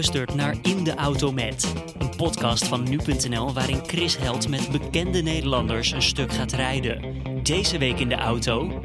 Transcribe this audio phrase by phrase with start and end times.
[0.00, 5.22] luistert naar In de Auto Met, een podcast van nu.nl waarin Chris Held met bekende
[5.22, 7.02] Nederlanders een stuk gaat rijden.
[7.42, 8.80] Deze week in de auto,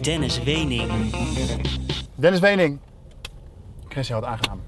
[0.00, 0.90] Dennis Wening.
[2.14, 2.78] Dennis Wening.
[3.88, 4.60] Chris Held, aangenaam.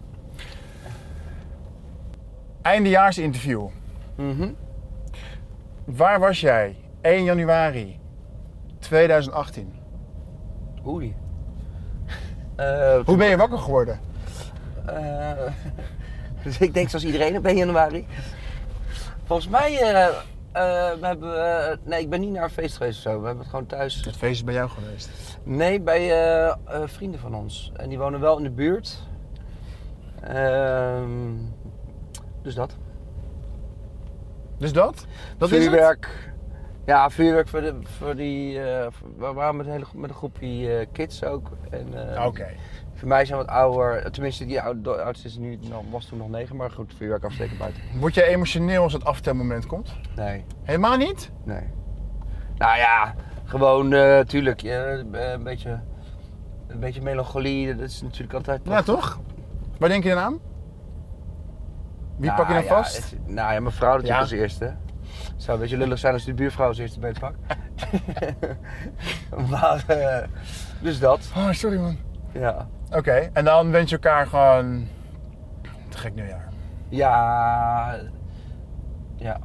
[2.63, 3.67] Eindejaarsinterview.
[4.17, 4.49] Mhm.
[5.85, 7.99] Waar was jij 1 januari
[8.79, 9.73] 2018?
[10.87, 11.15] Oei.
[12.57, 14.01] Eh, Hoe ben je wakker geworden?
[14.87, 15.53] eh,
[16.45, 18.07] dus ik denk zoals iedereen op 1 januari.
[19.25, 22.97] Volgens mij, eh, eh, we hebben, eh, nee, ik ben niet naar een feest geweest
[22.97, 23.21] of zo.
[23.21, 24.05] We hebben het gewoon thuis.
[24.05, 25.11] Het feest is bij jou geweest.
[25.43, 27.73] Nee, bij vrienden van ons.
[27.77, 29.03] En die wonen wel in de buurt.
[30.23, 31.09] Ehm,
[32.43, 32.77] dus dat.
[34.59, 35.07] Dus dat?
[35.39, 35.65] Dat is het?
[35.65, 36.33] vuurwerk.
[36.87, 38.59] Ja, vuurwerk voor, de, voor die.
[38.59, 41.51] we waren met een, hele, met een groepje kids ook.
[41.71, 42.47] En, eh, Oké.
[43.01, 44.11] Voor mij zijn wat ouder.
[44.11, 47.25] Tenminste, die oud- de oudste is nu, nou, was toen nog negen, maar goed, vuurwerk
[47.25, 47.83] afsteken buiten.
[47.99, 49.93] Word jij emotioneel als het aftelmoment komt?
[50.17, 51.31] Nee, Helemaal niet?
[51.45, 51.63] nee.
[52.57, 55.81] Nou ja, gewoon, eh tuurlijk, ja, eh, een beetje.
[56.69, 58.61] Een beetje melancholie, dat is natuurlijk altijd.
[58.65, 59.21] Ja, toch?
[59.79, 60.39] Waar denk je dan aan?
[62.17, 62.97] Wie Nou pak je dan ja, vast?
[63.11, 64.21] het- nou ja, mijn vrouw natuurlijk Ja.
[64.21, 64.65] als eerste.
[64.65, 67.35] Het zou een beetje lullig zijn als de buurvrouw als eerste bij het pak.
[69.51, 70.29] maar, eh,
[70.81, 71.31] dus dat.
[71.37, 71.97] Oh, sorry man.
[72.33, 72.69] Ja.
[72.93, 74.87] Oké, en dan wens je elkaar gewoon...
[75.89, 76.49] Te gek nieuwjaar.
[76.89, 77.99] Ja.
[79.17, 79.39] Ja.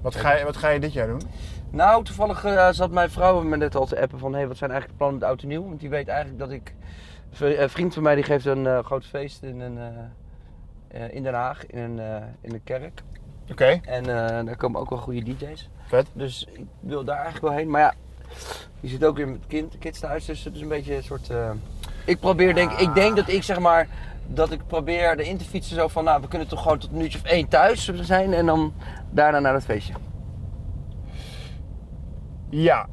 [0.00, 1.22] Wat ga, je, wat ga je dit jaar doen?
[1.70, 4.34] Nou, toevallig eh, zat mijn vrouw me net al te appen van...
[4.34, 5.68] Hey, wat zijn eigenlijk de plannen met oud en nieuw?
[5.68, 6.74] Want die weet eigenlijk dat ik...
[7.40, 11.22] Een vriend van mij die geeft een eh, groot feest in, een, eh, eh, in
[11.22, 13.02] Den Haag, in een, eh, in een kerk.
[13.50, 15.70] Oké, En eh, daar komen ook wel goede DJ's.
[15.86, 16.06] vet.
[16.12, 17.70] Dus ik wil daar eigenlijk wel heen.
[17.70, 17.94] Maar ja,
[18.80, 20.24] je zit ook weer met kind, kids thuis.
[20.24, 21.30] Dus het is een beetje een soort...
[22.04, 23.88] ik probeer, denk ik denk dat ik zeg maar...
[24.26, 26.04] Dat ik probeer erin te fietsen zo van...
[26.04, 28.32] Nou, we kunnen toch gewoon tot een uurtje of één thuis zijn.
[28.32, 28.72] En dan
[29.10, 29.94] daarna naar het feestje.
[32.50, 32.86] Ja.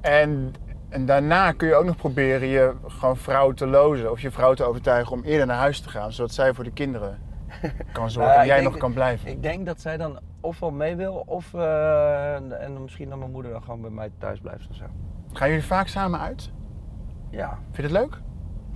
[0.00, 0.54] En,
[0.88, 4.10] en daarna kun je ook nog proberen je gewoon vrouw te lozen.
[4.10, 6.12] Of je vrouw te overtuigen om eerder naar huis te gaan.
[6.12, 7.18] Zodat zij voor de kinderen
[7.92, 9.28] kan zorgen Nou en jij nog kan blijven.
[9.28, 11.22] Ik denk dat zij dan ofwel mee wil...
[11.26, 14.84] Of eh, en misschien dan mijn moeder dan gewoon bij mij thuis blijft of zo.
[15.32, 16.50] Gaan jullie vaak samen uit?
[17.30, 18.20] Ja, Vind je het leuk?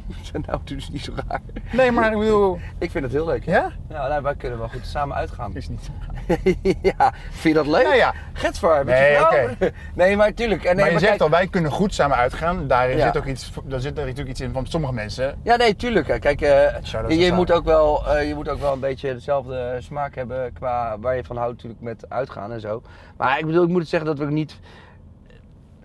[0.47, 1.41] nou dus niet zo raar.
[1.73, 2.59] Nee, maar ik bedoel...
[2.79, 3.45] Ik vind het heel leuk.
[3.45, 3.71] Ja?
[3.89, 5.57] Ja, nou, wij kunnen wel goed samen uitgaan.
[5.57, 5.91] Is niet.
[6.99, 7.83] ja, vind je dat leuk?
[7.83, 8.15] Nou ja.
[8.33, 9.51] Getsvaar, Nee, je vrouw?
[9.51, 9.71] oké.
[9.95, 10.61] nee, maar tuurlijk.
[10.65, 12.67] En nee, maar je maar zegt kijk- al, wij kunnen goed samen uitgaan.
[12.67, 13.07] Daarin Ja.
[13.07, 15.39] zit ook iets, daar zit er natuurlijk iets in van sommige mensen.
[15.43, 16.21] Ja, nee, tuurlijk.
[16.21, 20.15] Kijk, eh, je, moet ook wel, eh, je moet ook wel een beetje dezelfde smaak
[20.15, 22.83] hebben qua waar je van houdt natuurlijk met uitgaan en zo.
[23.17, 24.59] Maar ik bedoel, ik moet het zeggen dat we ook niet...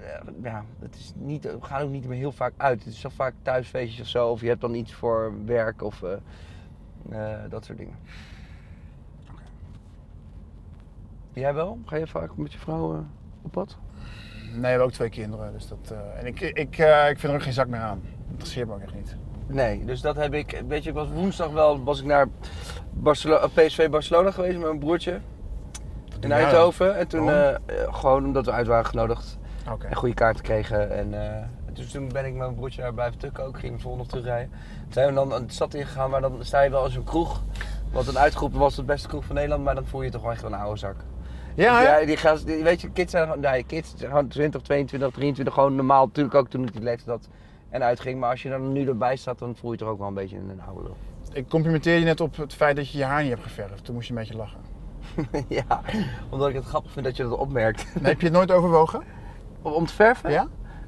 [0.08, 2.84] eh, ja, het is niet, we gaan ook niet meer heel vaak uit.
[2.84, 4.30] Het is zo vaak thuisfeestjes of zo.
[4.30, 6.14] Of je hebt dan iets voor werk of eh,
[7.10, 7.96] eh, dat soort dingen.
[11.34, 11.80] Jij wel?
[11.86, 13.06] Ga je vaak met je vrouw
[13.42, 13.78] op pad?
[14.52, 15.52] Nee, we hebben ook twee kinderen.
[15.54, 16.78] Dus dat, en ik, ik,
[17.10, 18.02] ik vind er ook geen zak meer aan.
[18.02, 19.16] Dat interesseert me ook echt niet.
[19.48, 20.64] Nee, dus dat heb ik.
[20.68, 22.28] Weet je, ik was woensdag wel was ik naar
[22.94, 25.20] Barcelo- PSV Barcelona geweest met mijn broertje.
[26.20, 26.36] In Ja.
[26.36, 26.98] Eindhoven.
[26.98, 27.30] En toen
[27.92, 29.38] gewoon omdat we uit waren genodigd
[29.72, 29.88] Oké.
[29.88, 30.92] en goede kaarten kregen.
[30.92, 33.60] En eh, dus toen ben ik met mijn broertje daar blijven tukken ook.
[33.60, 34.50] Ging volgende nog terugrijden.
[34.84, 37.44] Toen zijn we dan een stad ingegaan waar dan sta je wel als een kroeg.
[37.92, 40.22] Wat een uitgeroepen was de beste kroeg van Nederland, maar dan voel je je toch
[40.22, 40.96] wel echt wel een oude zak.
[41.56, 41.98] Ja, hè?
[42.00, 45.12] ja die gasten, die- weet je, kids zijn gewoon, nee, kids zijn gewoon 20, 22,
[45.12, 46.06] 23, gewoon normaal.
[46.06, 47.30] Natuurlijk ook toen ik die leeftijd had
[47.70, 48.20] en uitging.
[48.20, 50.38] Maar als je dan nu erbij staat, dan voel je toch ook wel een beetje
[50.38, 50.96] een oude lul.
[51.34, 53.84] Ik complimenteer je net op het feit dat je je haar niet hebt geverfd.
[53.86, 54.60] Toen moest je een beetje lachen.
[55.48, 55.82] ja,
[56.30, 57.86] omdat ik het grappig vind dat je dat opmerkt.
[58.02, 59.04] Heb je het nooit overwogen?
[59.62, 60.32] Om om te verven?
[60.32, 60.48] Ja?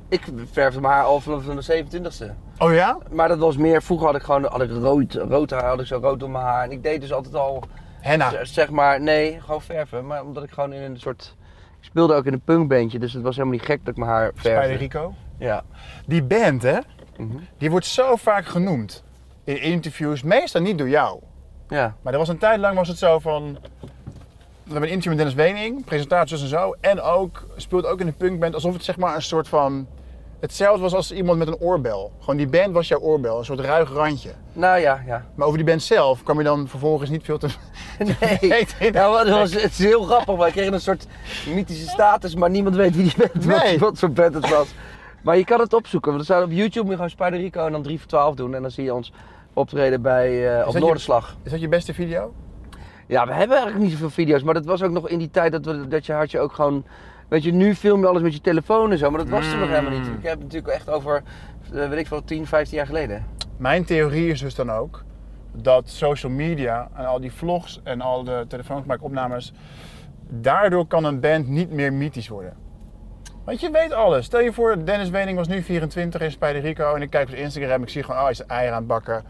[0.10, 2.32] Ik verfde mijn haar al vanaf de 27e.
[2.58, 2.98] Oh ja?
[3.12, 5.86] Maar dat was meer, vroeger had ik gewoon had ik rood, rood haar, had ik
[5.86, 6.64] zo rood door mijn haar.
[6.64, 7.64] En ik deed dus altijd al,
[8.00, 8.30] Henna.
[8.30, 10.08] z- zeg maar, nee, gewoon verven.
[10.08, 11.36] Maar omdat ik gewoon in een soort,
[11.80, 13.00] ik speelde ook in een punkbandje.
[13.00, 14.50] Dus het was helemaal niet gek dat ik mijn haar verfde.
[14.62, 15.14] Spider Rico.
[15.38, 15.64] Ja.
[16.06, 16.78] Die band, hè?
[17.18, 17.38] Mhm.
[17.58, 19.04] Die wordt zo vaak genoemd.
[19.44, 20.24] In interviews.
[20.24, 21.20] Meestal niet door jou.
[21.68, 21.96] Ja.
[22.02, 23.58] Maar er was een tijd lang was het zo van...
[24.70, 26.76] We hebben een interview met Dennis Wening, presentaties en zo.
[26.82, 29.88] En ook, speelt ook in een punkband alsof het zeg maar een soort van...
[30.40, 32.12] Hetzelfde was als iemand met een oorbel.
[32.20, 34.30] Gewoon die band was jouw oorbel, een soort ruig randje.
[34.54, 35.26] Nou ja, ja.
[35.36, 37.48] Maar over die band zelf kwam je dan vervolgens niet veel te
[38.40, 38.92] Nee.
[38.92, 41.08] Nou, wat was, het is heel grappig, maar ik kreeg een soort
[41.54, 43.80] mythische status, maar niemand weet wie die band was, Nee.
[43.80, 44.68] wat voor band het was.
[45.24, 47.66] Maar je kan het opzoeken, want er staat op YouTube moet je gewoon Spider Rico
[47.66, 49.12] en dan 3 voor 12 doen en dan zie je ons
[49.54, 51.36] optreden bij, eh op je- Noorderslag.
[51.44, 52.34] Is dat je beste video?
[53.10, 55.52] Ja, we hebben eigenlijk niet zoveel video's, maar dat was ook nog in die tijd
[55.52, 56.86] dat, we, dat je had je ook gewoon...
[57.28, 59.60] Weet je, nu film je alles met je telefoon en zo, maar dat was toen
[59.60, 60.08] nog helemaal niet.
[60.08, 61.24] Ik heb het natuurlijk echt over,
[61.74, 63.26] eh, weet ik veel, 10, 15 jaar geleden.
[63.58, 65.04] Mijn theorie is dus dan ook
[65.52, 69.54] dat social media en al die vlogs en al de telefoongespreksopnames,
[70.30, 72.54] daardoor kan een band niet meer mythisch worden.
[73.44, 74.26] Want je weet alles.
[74.26, 77.24] Stel je voor, Dennis Wening was nu 24 in bij de Rico en ik kijk
[77.24, 79.24] op zijn Instagram ik zie gewoon, oh hij is eieren aan het bakken.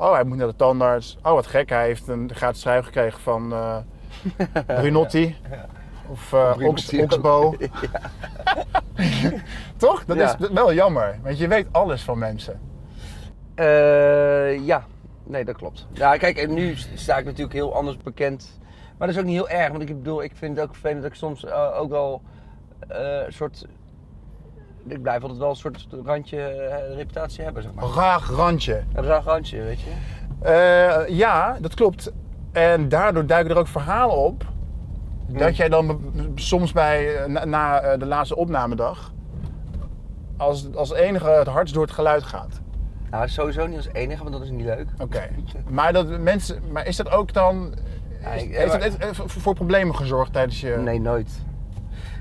[0.00, 1.18] Oh, hij moet naar de tandarts.
[1.22, 3.76] Oh, wat gek, hij heeft een gratis schrijf gekregen van eh
[4.80, 5.36] Brunotti.
[6.08, 7.54] Of eh Brunotti Ox, Oxbo.
[7.80, 8.00] Ja.
[9.76, 10.04] Toch?
[10.04, 12.60] Dat is wel jammer, want je weet alles van mensen.
[13.54, 14.84] Eh, ja,
[15.24, 15.86] nee, dat klopt.
[15.92, 18.58] Ja, kijk, en nu sta ik natuurlijk heel anders bekend.
[18.98, 21.02] Maar dat is ook niet heel erg, want ik bedoel, ik vind het ook vervelend
[21.02, 22.22] dat ik soms ook wel
[22.88, 23.66] een soort.
[24.88, 27.84] Ik blijf altijd wel een soort randje eh, reputatie hebben, zeg maar.
[27.84, 28.82] Raag randje.
[28.94, 29.90] Een raar randje, weet je.
[30.42, 32.12] Eh, ja, dat klopt.
[32.52, 34.44] En daardoor duiken er ook verhalen op.
[35.26, 36.00] Dat jij dan
[36.34, 39.12] soms bij, eh, na, na, de laatste opnamedag,
[40.36, 42.60] als, als enige het hardst door het geluid gaat.
[43.10, 44.86] Nou, sowieso niet als enige, want dat is niet leuk.
[44.98, 45.28] Oké.
[45.68, 47.74] Maar, dat mensen, maar is dat ook dan.
[48.22, 50.76] Ja, is- ik- heeft maar- voor voor problemen gezorgd tijdens je.
[50.76, 51.30] Nee, nooit.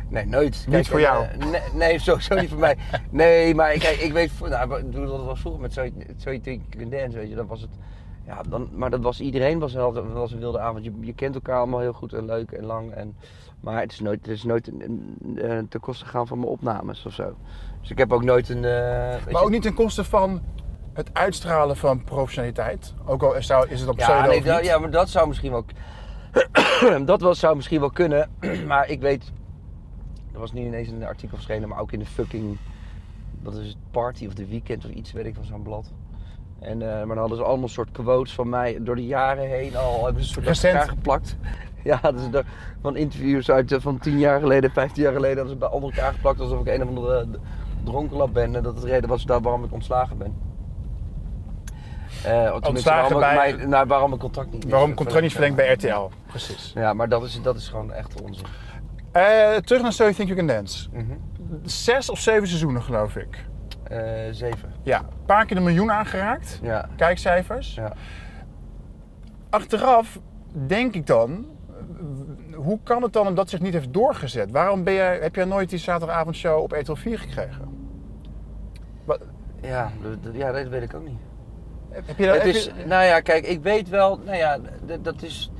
[0.10, 0.66] Nee, nooit.
[0.70, 1.26] Niet voor jou?
[1.26, 2.78] eh, nee, nee, sowieso niet voor mij.
[3.10, 7.36] Nee, maar kijk, ik weet, nou, dat was vroeger met You Can Dance, weet je,
[7.36, 7.70] dan was het,
[8.26, 10.84] ja, dan, maar dat was, iedereen was wel, dat was een wilde avond.
[10.84, 13.16] Je, je kent elkaar allemaal heel goed en leuk en lang, en,
[13.60, 17.14] maar het is nooit, het is nooit een, ten koste gegaan van mijn opnames of
[17.14, 17.36] zo.
[17.82, 20.42] Dus ik heb ook nooit een, eh, Maar je- ook niet ten koste van
[20.94, 22.94] het uitstralen van professionaliteit.
[23.06, 24.66] Ook al is, het op pseudo Ja, nee, dat, niet.
[24.66, 25.66] ja, maar dat zou misschien wel.
[27.06, 28.30] dat was, zou misschien wel kunnen.
[28.68, 29.32] maar ik weet.
[30.38, 32.58] Er was niet ineens een artikel verschenen, maar ook in de fucking.
[33.42, 33.76] Wat is het?
[33.92, 35.92] Party of the Weekend of iets, weet ik van zo'n blad.
[36.60, 39.76] En, eh, maar dan hadden ze allemaal soort quotes van mij door de jaren heen
[39.76, 40.06] al.
[40.06, 41.36] Hebben ze een soort elkaar geplakt.
[41.84, 42.30] Ja, is
[42.82, 45.38] van interviews uit eh, van 10 jaar geleden, 15 jaar geleden.
[45.38, 47.28] hadden ze bij onder elkaar geplakt alsof ik een of andere
[47.84, 48.56] dronkenlap ben.
[48.56, 50.36] En dat het de reden was daar waarom ik ontslagen ben.
[52.24, 55.74] Eh, Ontslagen waarom, bij- mij, nou, waarom mijn contract niet Waarom contract niet verlengd bij
[55.74, 56.10] RTL?
[56.28, 56.72] Precies.
[56.76, 58.46] Ja, maar dat is, dat is gewoon echt onzin.
[59.22, 60.90] Eh, terug naar So You Think You Can Dance.
[60.92, 61.04] Mhm.
[61.64, 63.46] Zes of zeven seizoenen geloof ik.
[63.84, 64.00] Eh,
[64.32, 64.74] zeven.
[64.84, 66.60] Ja, een paar keer de miljoen aangeraakt.
[66.62, 66.90] Ja.
[66.96, 67.76] Kijkcijfers.
[67.76, 67.94] Ja.
[69.50, 70.20] Achteraf
[70.68, 71.46] denk ik dan,
[72.56, 74.52] hoe kan het dan dat zich niet heeft doorgezet?
[74.52, 77.68] Waarom ben jij, heb jij nooit die zaterdagavondshow op RTL 4 gekregen?
[79.06, 79.20] Wat,
[79.62, 79.92] Ja,
[80.34, 81.20] ja, dat weet ik ook niet.
[81.90, 84.58] heb je dat, Het is, je- nou ja, kijk, ik weet wel, nou ja,
[85.02, 85.52] dat is.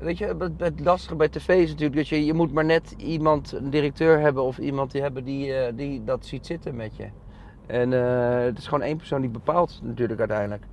[0.00, 2.94] Weet je, het, het lastige bij tv is natuurlijk dat je, je moet maar net
[2.96, 6.96] iemand, een directeur hebben of iemand die hebben die, eh, die dat ziet zitten met
[6.96, 7.06] je.
[7.66, 10.64] En eh, het is gewoon één persoon die bepaalt natuurlijk uiteindelijk.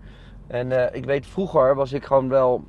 [0.48, 2.64] En eh, ik weet, vroeger was ik gewoon wel.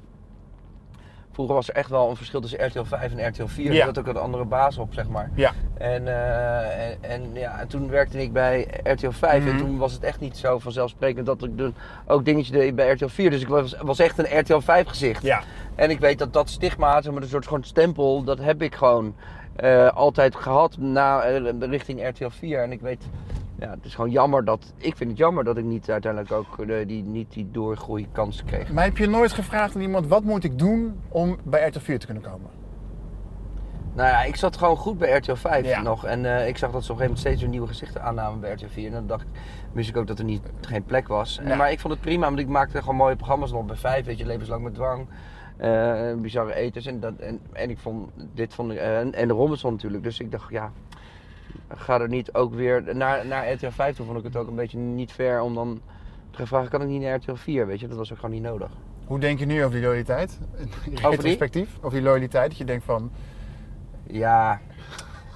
[1.31, 3.72] Vroeger was er echt wel een verschil tussen RTL 5 en RTL 4.
[3.72, 3.78] Ja.
[3.78, 5.31] Er zat ook een andere baas op, zeg maar.
[5.34, 9.50] Ja, En, en, en ja, en toen werkte ik bij RTL 5 Mhm.
[9.52, 11.50] en toen was het echt niet zo vanzelfsprekend dat ik
[12.06, 13.31] ook dingetjes deed bij RTL 4.
[13.31, 15.22] Dus ik was, was echt een RTL 5 gezicht.
[15.22, 15.43] ja.
[15.78, 18.75] En ik weet dat dat stigma, zeg maar, een soort gewoon stempel, dat heb ik
[18.75, 19.14] gewoon
[19.56, 22.62] eh, altijd gehad na, eh, richting RTL 4.
[22.62, 23.08] En ik weet,
[23.58, 26.58] ja, het is gewoon jammer dat, ik vind het jammer dat ik niet uiteindelijk ook
[26.58, 28.72] eh, die, niet die doorgroeikans kreeg.
[28.72, 31.98] Maar heb je nooit gevraagd aan iemand, wat moet ik doen om bij RTL 4
[31.98, 32.50] te kunnen komen?
[33.94, 35.82] Nou ja, ik zat gewoon goed bij RTL 5 Ja.
[35.82, 36.04] nog.
[36.04, 38.52] En ik zag dat ze op een gegeven moment steeds weer nieuwe gezichten aannamen bij
[38.52, 38.86] RTL 4.
[38.86, 39.28] En dan dacht ik,
[39.72, 41.38] wist ik ook dat er niet, geen plek was.
[41.38, 44.04] En, maar ik vond het prima, want ik maakte gewoon mooie programma's nog bij 5.
[44.04, 45.06] Weet je, Levenslang met dwang.
[45.58, 46.86] Eh, bizarre eters.
[46.86, 50.02] En, dat, en, en ik vond dit vond ik, eh, en, en de Robinson natuurlijk.
[50.02, 50.72] Dus ik dacht, ja,
[51.68, 54.06] ga er niet ook weer naar, naar RTL 5 toe.
[54.06, 55.80] Vond ik het ook een beetje niet fair om dan
[56.30, 57.66] te gaan vragen, kan ik niet naar RTL 4?
[57.66, 58.70] Weet je, dat was ook gewoon niet nodig.
[59.04, 60.38] Hoe denk je nu over die loyaliteit?
[60.90, 62.48] In retrospectief, over die loyaliteit.
[62.48, 63.10] Dat je denkt van,
[64.06, 64.60] Ja,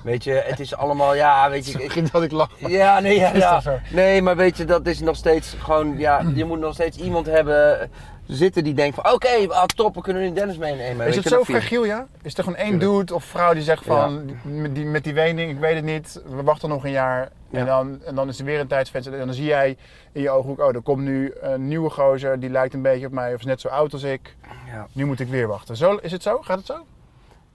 [0.02, 1.82] weet je, het is allemaal, ja, weet je.
[1.82, 2.60] ik- ik dat ik lach.
[2.60, 3.62] maar- Ja, nee, ja, ja.
[3.90, 7.26] nee, maar weet je, dat is nog steeds gewoon, ja, je moet nog steeds iemand
[7.26, 7.90] hebben
[8.26, 11.06] zitten die denkt van, oké, ah, top, we kunnen nu Dennis meenemen.
[11.06, 12.06] Is het zo fragiel, ja?
[12.22, 14.50] Is er gewoon één dude of vrouw die zegt van, Ja.
[14.50, 17.28] met, die, met die wening, ik weet het niet, we wachten nog een jaar.
[17.50, 19.12] En, dan, en dan is er weer een tijdsvenster.
[19.18, 19.76] En dan zie jij
[20.12, 23.12] in je ooghoek, oh, er komt nu een nieuwe gozer, die lijkt een beetje op
[23.12, 24.36] mij, of is net zo oud als ik.
[24.72, 25.76] Ja, Nu moet ik weer wachten.
[25.76, 26.38] Zo, is het zo?
[26.42, 26.74] Gaat het zo?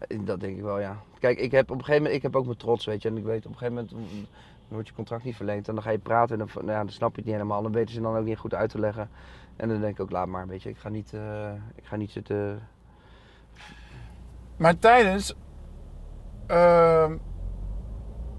[0.07, 0.97] Dat denk ik wel, ja.
[1.19, 3.09] Kijk, ik heb op een gegeven moment, ik heb ook mijn trots, weet je.
[3.09, 4.25] En ik weet, op een gegeven moment mm,
[4.67, 5.67] dan wordt je contract niet verlengd.
[5.67, 7.61] En dan ga je praten en dan, nou ja, dan snap je het niet helemaal.
[7.61, 9.09] Dan weten ze dan ook niet goed uit te leggen.
[9.55, 10.69] En dan denk ik ook, laat maar, weet je.
[10.69, 12.67] Ik ga niet, eh, ik ga niet zitten...
[14.57, 15.35] Maar tijdens,
[16.47, 17.15] ehm,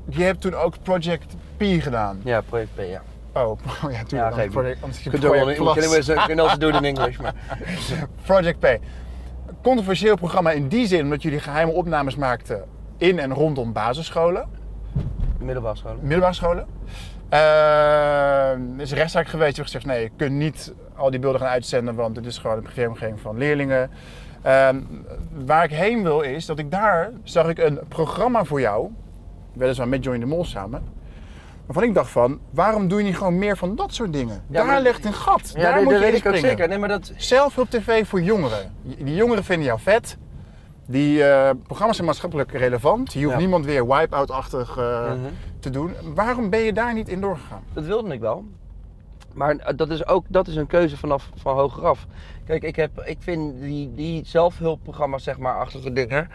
[0.08, 2.20] je hebt toen ook Project P gedaan.
[2.24, 3.02] Ja, project P, ja.
[3.32, 4.34] Oh, oh ja, Ja, tuurlijk.
[4.34, 5.72] geef Project, Project in, Plus.
[5.72, 7.34] kunnen we kunnen also do it in English, maar...
[8.26, 8.80] Project P.
[9.62, 12.64] Controversieel programma in die zin omdat jullie geheime opnames maakten
[12.96, 14.48] in en rondom basisscholen,
[15.38, 15.98] Middelbare scholen.
[16.00, 16.66] middelbare scholen.
[17.28, 19.56] Er is rechtszaak geweest.
[19.56, 22.38] Je hebt gezegd, nee, je kunt niet al die beelden gaan uitzenden, want dit is
[22.38, 23.90] gewoon een privéomgeving van leerlingen.
[24.42, 24.80] Ehm,
[25.44, 28.90] waar ik heen wil is dat ik daar zag ik een programma voor jou,
[29.52, 30.82] weliswaar met Join de Mol samen.
[31.68, 34.34] Waarvan ik dacht van, waarom doe je niet gewoon meer van dat soort dingen?
[34.34, 35.52] Ja, daar maar- ligt een gat.
[35.54, 36.68] Ja, daar moet dat je weet ik ook zeker.
[36.68, 37.12] Nee, maar dat...
[37.16, 38.72] Zelfhulp TV voor jongeren.
[38.82, 40.16] Die jongeren vinden jou vet.
[40.86, 43.12] Die eh, programma's zijn maatschappelijk relevant.
[43.12, 43.38] Je hoeft Ja.
[43.40, 45.18] niemand weer wipe-out-achtig eh, Mhm.
[45.60, 45.92] te doen.
[46.14, 47.62] Waarom ben je daar niet in doorgegaan?
[47.72, 48.44] Dat wilde ik wel.
[49.34, 52.06] Maar eh, dat is ook dat is een keuze vanaf van hogeraf.
[52.48, 56.28] Kijk, ik, heb, ik vind die, die zelfhulpprogramma's, zeg maar, achtige dingen,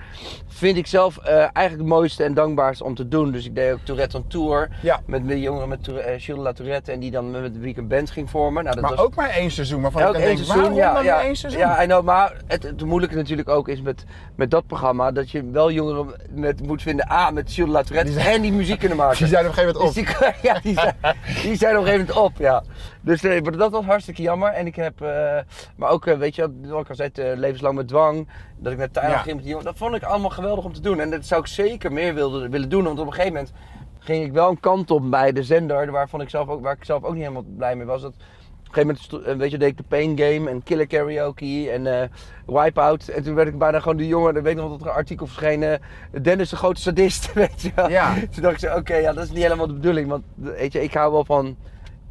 [0.48, 3.32] vind ik zelf eh, eigenlijk het mooiste en dankbaarste om te doen.
[3.32, 5.00] Dus ik deed ook Tourette on Tour Ja.
[5.06, 7.88] met de jongeren met Tour- eh, Gilles La Tourette en die dan met de weekend
[7.88, 8.64] band ging vormen.
[8.64, 9.82] Nou, dat Maar was ook maar één seizoen.
[9.82, 10.74] Waarvan elk ik één denk, seizoen.
[10.74, 11.62] Ja, ja, maar één seizoen?
[11.62, 14.06] ja, I know, maar het, het moeilijke natuurlijk ook is met,
[14.36, 18.12] met dat programma dat je wel jongeren met, moet vinden, A, met Gilles La Tourette
[18.12, 19.18] Die zijn- en die muziek kunnen maken.
[19.18, 20.04] Die zijn op een gegeven moment op.
[20.06, 20.96] Dus die, ja, die zijn,
[21.44, 22.64] die zijn op een gegeven moment op, ja.
[23.04, 24.50] Dus eh, dat was hartstikke jammer.
[24.50, 25.38] En ik heb, eh,
[25.76, 28.28] maar ook, eh, weet je, wat ik al zei, levenslang met dwang.
[28.58, 29.22] Dat ik naar Thailand Ja.
[29.24, 29.66] ging met die jongen.
[29.68, 31.00] Dat vond ik allemaal geweldig om te doen.
[31.00, 32.84] En dat zou ik zeker meer wilde, willen doen.
[32.84, 33.54] Want op een gegeven moment
[34.00, 35.92] ging ik wel een kant op bij de zender.
[35.92, 38.02] Waarvan ik zelf ook, waar ik zelf ook niet helemaal blij mee was.
[38.02, 41.70] Dat, op een gegeven moment, weet je, deed ik de Pain Game en Killer Karaoke
[41.72, 42.12] en
[42.46, 43.08] Wipeout.
[43.08, 44.94] En toen werd ik bijna gewoon die jongen, dan weet ik nog dat er een
[44.94, 45.80] artikel verscheen,
[46.22, 47.90] Dennis de grote sadist, weet je wel.
[47.90, 48.14] Ja.
[48.32, 50.08] Toen dacht ik zo, oké, ja, dat is niet helemaal de bedoeling.
[50.10, 51.56] Want weet je, ik hou wel van.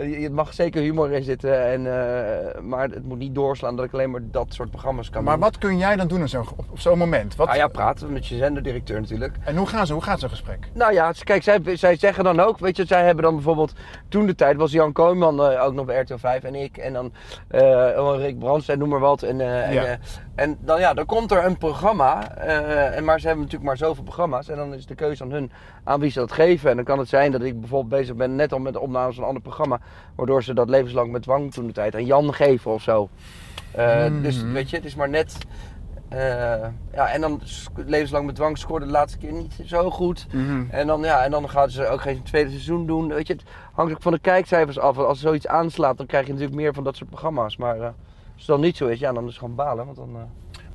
[0.02, 3.84] Je je mag zeker humor in zitten, en, eh, maar het moet niet doorslaan dat
[3.84, 5.42] ik alleen maar dat soort programma's kan Maar doen.
[5.42, 7.36] wat kun jij dan doen op zo'n, op op zo'n moment?
[7.36, 9.36] Wat, Nou ja, praten met je zenderdirecteur natuurlijk.
[9.44, 10.68] En hoe, gaan ze, hoe gaat zo'n gesprek?
[10.74, 13.72] Nou ja, kijk, zij, zij zeggen dan ook, weet je, zij hebben dan bijvoorbeeld,
[14.08, 16.92] toen de tijd was Jan Kooijman eh, ook nog bij RTL 5 en ik en
[16.92, 17.12] dan
[17.48, 19.22] eh Rick Brands en noem maar wat.
[19.22, 19.84] En, eh, en, Ja.
[19.84, 19.92] eh,
[20.34, 23.88] en dan ja, dan komt er een programma, eh, en maar ze hebben natuurlijk maar
[23.88, 25.50] zoveel programma's en dan is de keuze aan hun
[25.84, 26.70] aan wie ze dat geven.
[26.70, 29.14] En dan kan het zijn dat ik bijvoorbeeld bezig ben net al met de opnames
[29.14, 29.80] van een ander programma,
[30.16, 33.08] waardoor ze dat levenslang met dwang toen de tijd aan Jan geven of zo.
[33.70, 34.52] Eh, Dus Mhm.
[34.52, 35.36] weet je, het is maar net.
[36.08, 36.18] eh,
[36.92, 37.40] ja, en dan
[37.86, 40.26] levenslang met dwang scoorde de laatste keer niet zo goed.
[40.70, 43.08] En dan, ja, en dan gaan ze ook geen tweede seizoen doen.
[43.08, 44.98] Weet je, het hangt ook van de kijkcijfers af.
[44.98, 47.56] Als er zoiets aanslaat, dan krijg je natuurlijk meer van dat soort programma's.
[47.56, 47.76] Maar
[48.42, 49.84] als het dan niet zo is, ja, dan is het gewoon balen.
[49.84, 50.22] Want dan, eh,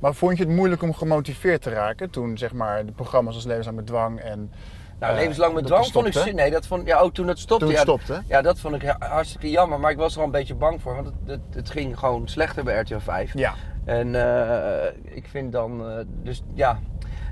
[0.00, 3.44] Maar vond je het moeilijk om gemotiveerd te raken toen zeg maar, de programma's als
[3.44, 4.52] Levenslang met Dwang en...
[4.98, 6.34] nou, eh, levenslang met dwang vond ik...
[6.34, 7.64] Nee, dat vond, ja, ook toen het stopte.
[7.64, 8.22] Toen het ja, stopte?
[8.28, 9.80] Ja, dat vond ik hartstikke jammer.
[9.80, 10.94] Maar ik was er al een beetje bang voor.
[10.94, 13.32] Want het, het, het ging gewoon slechter bij RTL 5.
[13.34, 13.54] Ja.
[13.84, 15.82] En eh, ik vind dan,
[16.22, 16.78] dus ja.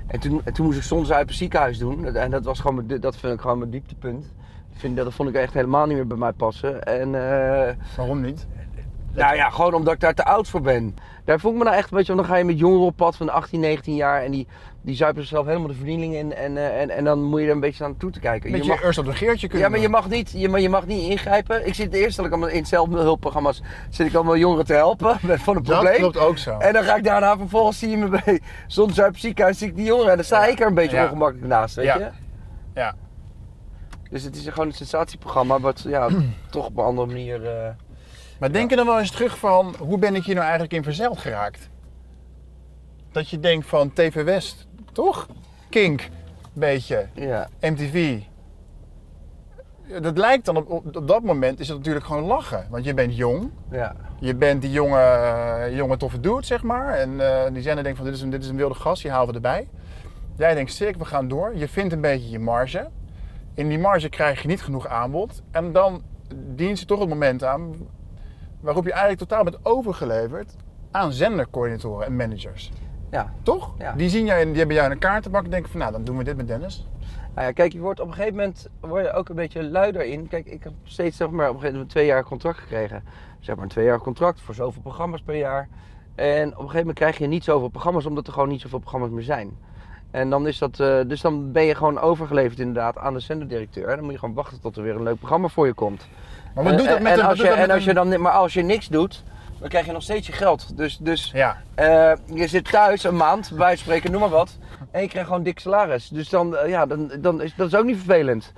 [0.07, 2.15] En toen, en toen moest ik soms uit het ziekenhuis doen.
[2.15, 4.33] En dat, was gewoon mijn, dat vind ik gewoon mijn dieptepunt.
[4.71, 6.83] Vind, dat vond ik echt helemaal niet meer bij mij passen.
[6.83, 7.11] En
[7.95, 8.47] Waarom niet?
[9.23, 10.95] Nou ja, gewoon omdat ik daar te oud voor ben.
[11.25, 12.95] Daar voel ik me nou echt een beetje, want dan ga je met jongeren op
[12.95, 14.23] pad van 18, 19 jaar.
[14.23, 14.47] En die,
[14.81, 16.33] die zuipen zichzelf helemaal de verdiening in.
[16.33, 18.51] En, eh, en, en dan moet je er een beetje aan toe te kijken.
[18.51, 20.69] Met Je mag- Ursula de Geertje kunnen ja, maar je mag niet, je, maar je
[20.69, 21.67] mag niet ingrijpen.
[21.67, 25.41] Ik zit eerst dat ik allemaal in zelfhulpprogramma's zit ik allemaal jongeren te helpen met
[25.41, 25.97] van een Dat probleem.
[25.99, 26.57] klopt ook zo.
[26.57, 29.67] En dan ga ik daarna vervolgens zie je me bij soms uit het ziekenhuis zie
[29.67, 30.51] ik die jongeren en dan sta Ja.
[30.51, 31.03] ik er een beetje Ja.
[31.03, 31.97] ongemakkelijk naast, weet Ja.
[31.97, 32.09] je?
[32.73, 32.95] Ja.
[34.09, 36.07] Dus het is gewoon een sensatieprogramma wat ja,
[36.49, 37.45] toch op een andere manier.
[37.47, 37.69] eh,
[38.39, 40.83] Maar denk je dan wel eens terug van, hoe ben ik hier nou eigenlijk in
[40.83, 41.69] verzeild geraakt?
[43.11, 45.27] Dat je denkt van TV West, toch?
[45.69, 46.09] Kink,
[46.53, 47.49] beetje, ja.
[47.61, 48.19] MTV.
[50.01, 52.67] Dat lijkt dan op, op, op dat moment is het natuurlijk gewoon lachen.
[52.69, 53.95] Want je bent jong, Ja.
[54.19, 56.93] je bent die jonge, eh, jonge toffe dude, zeg maar.
[56.93, 59.11] En eh, die zender denkt van, dit is, een, dit is een wilde gast, die
[59.11, 59.67] halen we erbij.
[60.37, 61.55] Jij denkt, sick, we gaan door.
[61.55, 62.89] Je vindt een beetje je marge.
[63.53, 65.41] In die marge krijg je niet genoeg aanbod.
[65.51, 66.01] En dan
[66.35, 67.75] dient ze toch het moment aan
[68.67, 70.55] waarop je eigenlijk totaal bent overgeleverd
[70.91, 72.71] aan zendercoördinatoren en managers.
[73.11, 73.33] ja.
[73.43, 73.73] Toch?
[73.77, 73.93] Ja.
[73.93, 76.17] Die zien in- die hebben jou in een kaartenbak en denken van, nou, dan doen
[76.17, 76.87] we dit met Dennis.
[77.35, 80.05] Nou ja, kijk, je wordt op een gegeven moment word je ook een beetje luider
[80.05, 80.27] in.
[80.27, 83.03] Kijk, ik heb steeds zeg maar, op een gegeven moment een twee jaar contract gekregen.
[83.39, 85.67] Zeg maar een twee jaar contract voor zoveel programma's per jaar.
[86.15, 88.79] En op een gegeven moment krijg je niet zoveel programma's, omdat er gewoon niet zoveel
[88.79, 89.57] programma's meer zijn.
[90.11, 93.87] En dan is dat, eh, dus dan ben je gewoon overgeleverd inderdaad aan de zenderdirecteur.
[93.87, 96.07] En dan moet je gewoon wachten tot er weer een leuk programma voor je komt.
[96.55, 97.25] Maar wat doet dat met en een...
[97.25, 99.23] als je, en als je dan, maar als je niks doet,
[99.59, 100.77] dan krijg je nog steeds je geld.
[100.77, 104.57] Dus, dus Ja, eh, je zit thuis een maand, bij spreken, noem maar wat.
[104.91, 106.07] En je krijgt gewoon dik salaris.
[106.07, 108.53] Dus dan, eh, ja, dan, dan is dat is ook niet vervelend.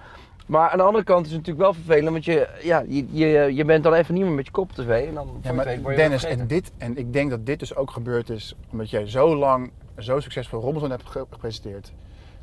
[0.45, 3.55] Maar aan de andere kant is het natuurlijk wel vervelend, want je, ja, je, je,
[3.55, 5.07] je bent dan even niet meer met je kop op tv.
[5.07, 5.65] En dan ja maar
[5.95, 9.35] Dennis, en, dit, en ik denk dat dit dus ook gebeurd is omdat jij zo
[9.35, 9.71] lang
[10.03, 11.91] zo succesvol Robinson hebt ge- gepresenteerd.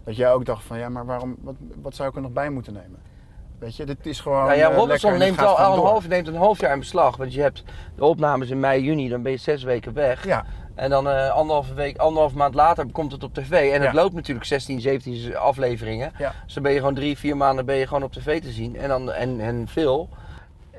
[0.04, 2.50] Dat jij ook dacht van, ja, maar waarom, wat, wat zou ik er nog bij
[2.50, 2.98] moeten nemen?
[3.58, 6.34] Weet je, dit is gewoon Nou ja, eh, lekker neemt al, een half, neemt een
[6.36, 7.16] half jaar in beslag.
[7.16, 7.62] Want je hebt
[7.96, 10.24] de opnames in mei, juni, dan ben je zes weken weg.
[10.24, 10.44] Ja,
[10.74, 13.72] En dan eh anderhalve week, anderhalve maand later komt het op tv.
[13.72, 16.12] En het loopt natuurlijk 16, 17 afleveringen.
[16.18, 16.32] ja.
[16.44, 18.76] Dus dan ben je gewoon drie, vier maanden ben je gewoon op tv te zien.
[18.76, 20.08] En, dan, en, en veel.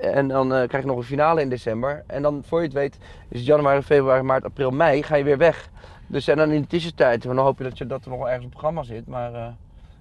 [0.01, 2.03] En dan eh, krijg je nog een finale in december.
[2.07, 2.97] En dan, voor je het weet,
[3.29, 5.69] is het januari, februari, maart, april, mei, ga je weer weg.
[6.07, 8.27] Dus en dan in de tussentijd, dan hoop je dat, je, dat er nog wel
[8.29, 9.07] ergens op het programma zit.
[9.07, 9.47] Maar eh,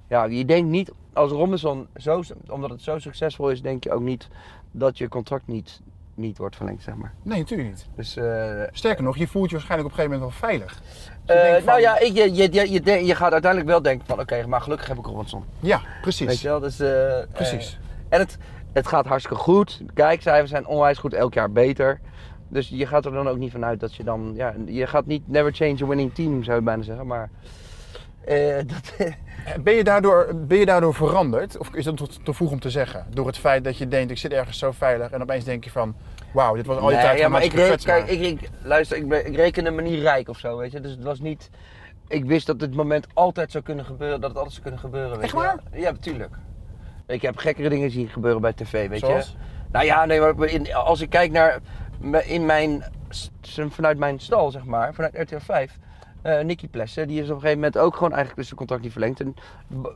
[0.09, 4.01] ja, je denkt niet, als Robinson, zo, omdat het zo succesvol is, denk je ook
[4.03, 4.29] niet
[4.71, 5.81] dat je contract niet,
[6.15, 7.13] niet wordt verlengd, zeg maar.
[7.23, 7.87] Nee, natuurlijk niet.
[7.97, 10.81] Dus, eh, Sterker nog, je voelt je waarschijnlijk op een gegeven moment wel veilig.
[11.25, 13.83] Dus eh, van- nou ja, ik, je, je, je, je, denk- je gaat uiteindelijk wel
[13.83, 15.45] denken van, oké, maar gelukkig heb ik Robinson.
[15.61, 16.27] Ja, precies.
[16.27, 16.77] Weet je wel, dus...
[17.33, 17.79] Precies.
[18.09, 18.39] en het,
[18.73, 19.83] het gaat hartstikke goed.
[19.95, 22.01] Kijkcijfers zijn onwijs goed, elk jaar beter.
[22.49, 24.33] Dus je gaat er dan ook niet vanuit dat je dan...
[24.35, 27.07] Ja, je gaat niet never change a winning team, zou je bijna zeggen.
[27.07, 27.31] Maar
[28.25, 29.13] eh, dat,
[29.63, 31.59] Ben je, daardoor, ben je daardoor veranderd?
[31.59, 33.07] Of is dat te, te vroeg om te zeggen?
[33.11, 35.71] Door het feit dat je denkt, ik zit ergens zo veilig en opeens denk je
[35.71, 35.95] van,
[36.33, 38.49] wauw, dit was al die Nee, tijd ja, maar ik, hartstikke re- kijk, ik, ik,
[38.63, 40.81] luister, ik, ben, ik rekende me niet rijk of zo, weet je.
[40.81, 41.51] Dus het was niet...
[42.09, 45.11] Ik wist dat dit moment altijd zou kunnen gebeuren, dat het altijd zou kunnen gebeuren,
[45.11, 45.39] weet Echt je.
[45.39, 45.59] waar?
[45.73, 46.35] Ja, natuurlijk.
[47.07, 49.27] Ik heb gekkere dingen zien gebeuren bij tv, weet Zoals?
[49.27, 49.37] je.
[49.73, 51.59] Nou ja, nee, maar in, als ik kijk naar...
[52.15, 52.85] In mijn,
[53.49, 55.79] vanuit mijn stal, zeg maar, vanuit RTL 5...
[56.23, 58.83] eh Nicky Plessen, die is op een gegeven moment ook gewoon eigenlijk dus zijn contract
[58.83, 59.21] niet verlengd.
[59.21, 59.35] En,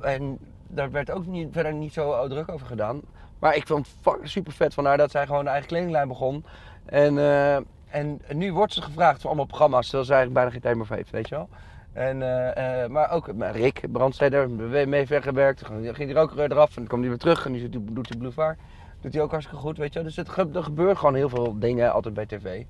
[0.02, 0.38] en
[0.68, 3.00] daar werd ook niet, verder niet zo druk over gedaan.
[3.38, 6.44] Maar ik vond het super vet van haar dat zij gewoon een eigen kledinglijn begon.
[6.84, 7.56] En, eh,
[7.90, 10.96] en nu wordt ze gevraagd voor allemaal programma's, terwijl ze eigenlijk bijna geen tijd meer
[10.98, 11.48] heeft, weet je wel.
[11.92, 12.22] En,
[12.54, 14.50] eh, maar ook met Rick Brandsteder,
[14.88, 15.62] mee vergewerkt.
[15.92, 18.18] Ging er ook weer eraf en dan kwam hij weer terug en nu doet- hij
[18.18, 18.58] Boulevard.
[19.00, 20.02] Doet hij ook hartstikke goed, weet je.
[20.02, 22.64] Dus het, ge- er gebeuren gewoon heel veel dingen altijd bij tv.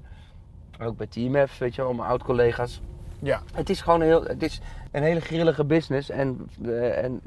[0.83, 2.81] Ook bij TMF, weet je wel, mijn oud-collega's.
[3.23, 4.61] Ja, Het is gewoon heel, het is
[4.91, 6.11] een hele grillige business.
[6.11, 7.23] En, eh, en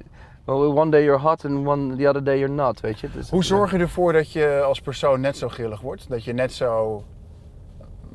[0.45, 3.09] one day you're hot and one, the other day you're not, weet je.
[3.11, 6.09] Dus, Hoe zorg je ervoor dat je als persoon net zo grillig wordt?
[6.09, 7.03] Dat je net zo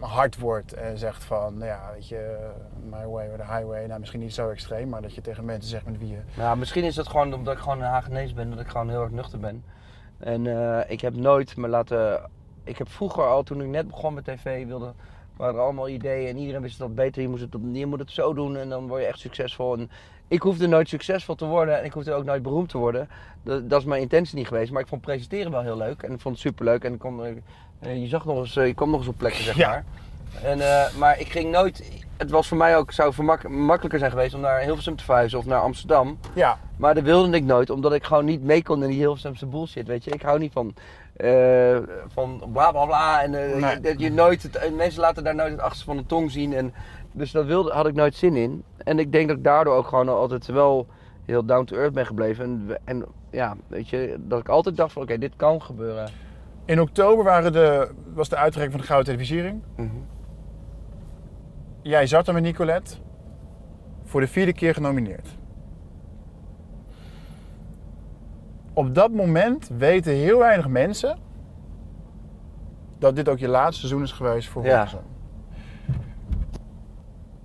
[0.00, 2.48] hard wordt en zegt van, nou ja, weet je,
[2.90, 3.86] my way or the highway.
[3.86, 6.18] Nou, misschien niet zo extreem, maar dat je tegen mensen zegt met wie je...
[6.36, 9.02] Nou, misschien is dat gewoon omdat ik gewoon een Hagenees ben, dat ik gewoon heel
[9.02, 9.64] erg nuchter ben.
[10.18, 12.20] En eh, ik heb nooit me laten.
[12.64, 14.92] Ik heb vroeger al, toen ik net begon met tv, wilde,
[15.36, 17.22] waren er allemaal ideeën en iedereen wist dat beter.
[17.22, 19.76] Je, moest het, je moet het zo doen en dan word je echt succesvol.
[19.76, 19.90] En
[20.28, 23.08] ik hoefde nooit succesvol te worden en ik hoefde ook nooit beroemd te worden.
[23.42, 24.72] Dat, dat is mijn intentie niet geweest.
[24.72, 26.84] Maar ik vond presenteren wel heel leuk en ik vond het superleuk.
[26.84, 27.24] En ik kon,
[27.80, 29.68] eh, je zag nog eens, eh, je kwam nog eens op plekken, zeg Ja.
[29.68, 29.84] maar.
[30.42, 30.58] En,
[30.98, 32.06] maar ik ging nooit.
[32.18, 35.38] Het was voor mij ook, zou vermak- makkelijker zijn geweest om naar Hilversum te verhuizen
[35.38, 36.18] of naar Amsterdam.
[36.34, 39.46] Ja, Maar dat wilde ik nooit, omdat ik gewoon niet mee kon in die Hilversumse
[39.46, 40.10] bullshit, weet je.
[40.10, 40.74] Ik hou niet van,
[41.16, 41.76] eh,
[42.08, 43.22] van bla bla bla.
[43.22, 43.80] En eh, Nee.
[43.80, 46.52] dat je nooit, het, en mensen laten daar nooit het achterste van de tong zien.
[46.54, 46.74] En,
[47.12, 48.64] dus dat wilde, had ik nooit zin in.
[48.76, 50.86] En ik denk dat ik daardoor ook gewoon altijd wel
[51.24, 52.44] heel down to earth ben gebleven.
[52.44, 56.10] En, en ja, weet je, dat ik altijd dacht van oké, dit kan gebeuren.
[56.64, 59.62] in oktober waren de, was de uitreiking van de Gouden Televisiering.
[59.76, 59.88] Mhm.
[61.88, 62.96] Jij zat er met Nicolette.
[64.04, 65.28] Voor de vierde keer genomineerd.
[68.72, 71.18] Op dat moment weten heel weinig mensen
[72.98, 74.74] dat dit ook je laatste seizoen is geweest voor Ja.
[74.74, 75.00] Robinson.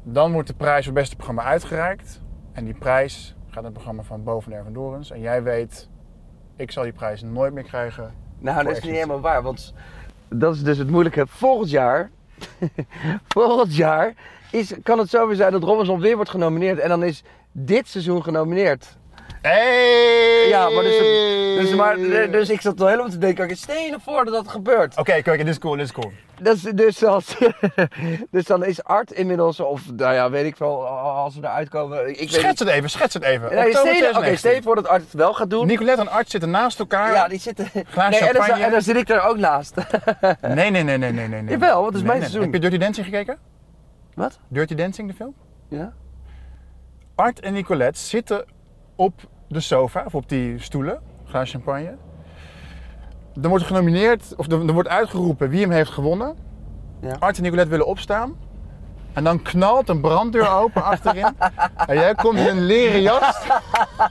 [0.04, 2.22] Dan wordt de prijs voor het beste programma uitgereikt.
[2.52, 5.12] En die prijs gaat naar het programma van Boven Ervan Dorens.
[5.12, 5.90] En jij weet,
[6.56, 8.14] ik zal die prijs nooit meer krijgen.
[8.40, 9.74] Nou, dat is niet helemaal waar, want
[10.28, 11.28] dat is dus het moeilijke.
[11.28, 12.12] Volgend jaar,
[13.28, 14.14] volgend jaar
[14.52, 16.80] is, kan het zo weer zijn dat Robinson weer wordt genomineerd.
[16.80, 18.98] En dan is dit seizoen genomineerd.
[19.44, 20.48] Hey!
[20.48, 20.98] Ja, maar dus,
[21.58, 21.98] dus, maar,
[22.32, 24.98] dus ik zat wel helemaal te denken, stel je nou voor dat dat gebeurt.
[24.98, 26.12] Oké, kijk, dit is cool, dit is cool.
[26.42, 27.36] Dus, dus, als,
[28.32, 32.10] dus dan is Art inmiddels, of nou ja, weet ik wel, als we eruit komen.
[32.10, 33.50] Ik weet Schets het even, schets het even.
[33.50, 34.38] Nee, Oké, 2019.
[34.38, 35.68] stel je voor dat Art het wel gaat doen.
[35.68, 37.14] Nicolette en Art zitten naast elkaar.
[37.14, 37.70] Ja, die zitten.
[38.10, 39.76] Nee, en, dan, en dan zit ik er ook naast.
[40.42, 41.44] Nee, nee, nee, nee, nee, nee.
[41.46, 42.30] Jawel, want het is Nee, mijn nee.
[42.30, 42.42] seizoen.
[42.42, 43.38] Heb je Dirty Dancing gekeken?
[44.14, 44.40] Wat?
[44.48, 45.36] Dirty Dancing, de film?
[45.70, 45.94] Ja?
[47.16, 48.46] Art en Nicolette zitten
[48.96, 51.96] op de sofa, of op die stoelen, glaas champagne.
[53.42, 56.36] Er wordt genomineerd, of er, er wordt uitgeroepen wie hem heeft gewonnen.
[57.02, 57.16] Ja.
[57.20, 58.36] Art en Nicolette willen opstaan.
[59.14, 61.36] En dan knalt een branddeur open achterin.
[61.88, 63.48] En jij komt in een leren jas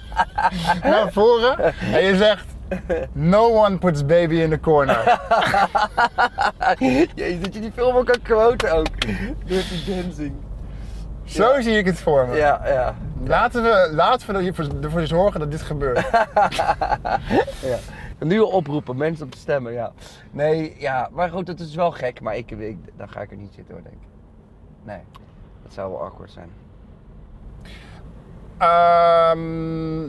[0.83, 1.59] naar voren.
[1.92, 2.47] En je zegt,
[3.12, 5.21] no one puts baby in the corner.
[7.14, 9.01] Jezus, dat je die film ook kan quoten ook.
[9.47, 10.35] Dirty Dancing.
[11.33, 12.37] Zo zie ik het voor me.
[12.37, 12.95] Ja, ja.
[13.25, 15.99] Laten we, laten we ervoor- zorgen dat dit gebeurt.
[17.71, 17.77] ja.
[18.18, 19.92] Nu al oproepen, mensen om te stemmen, ja.
[20.31, 23.37] Nee, ja, maar goed, het is wel gek, maar ik, ik, dan ga ik er
[23.37, 24.09] niet zitten hoor, denk ik.
[24.83, 24.99] Nee,
[25.62, 26.49] dat zou wel awkward zijn.
[28.59, 30.03] Ehm,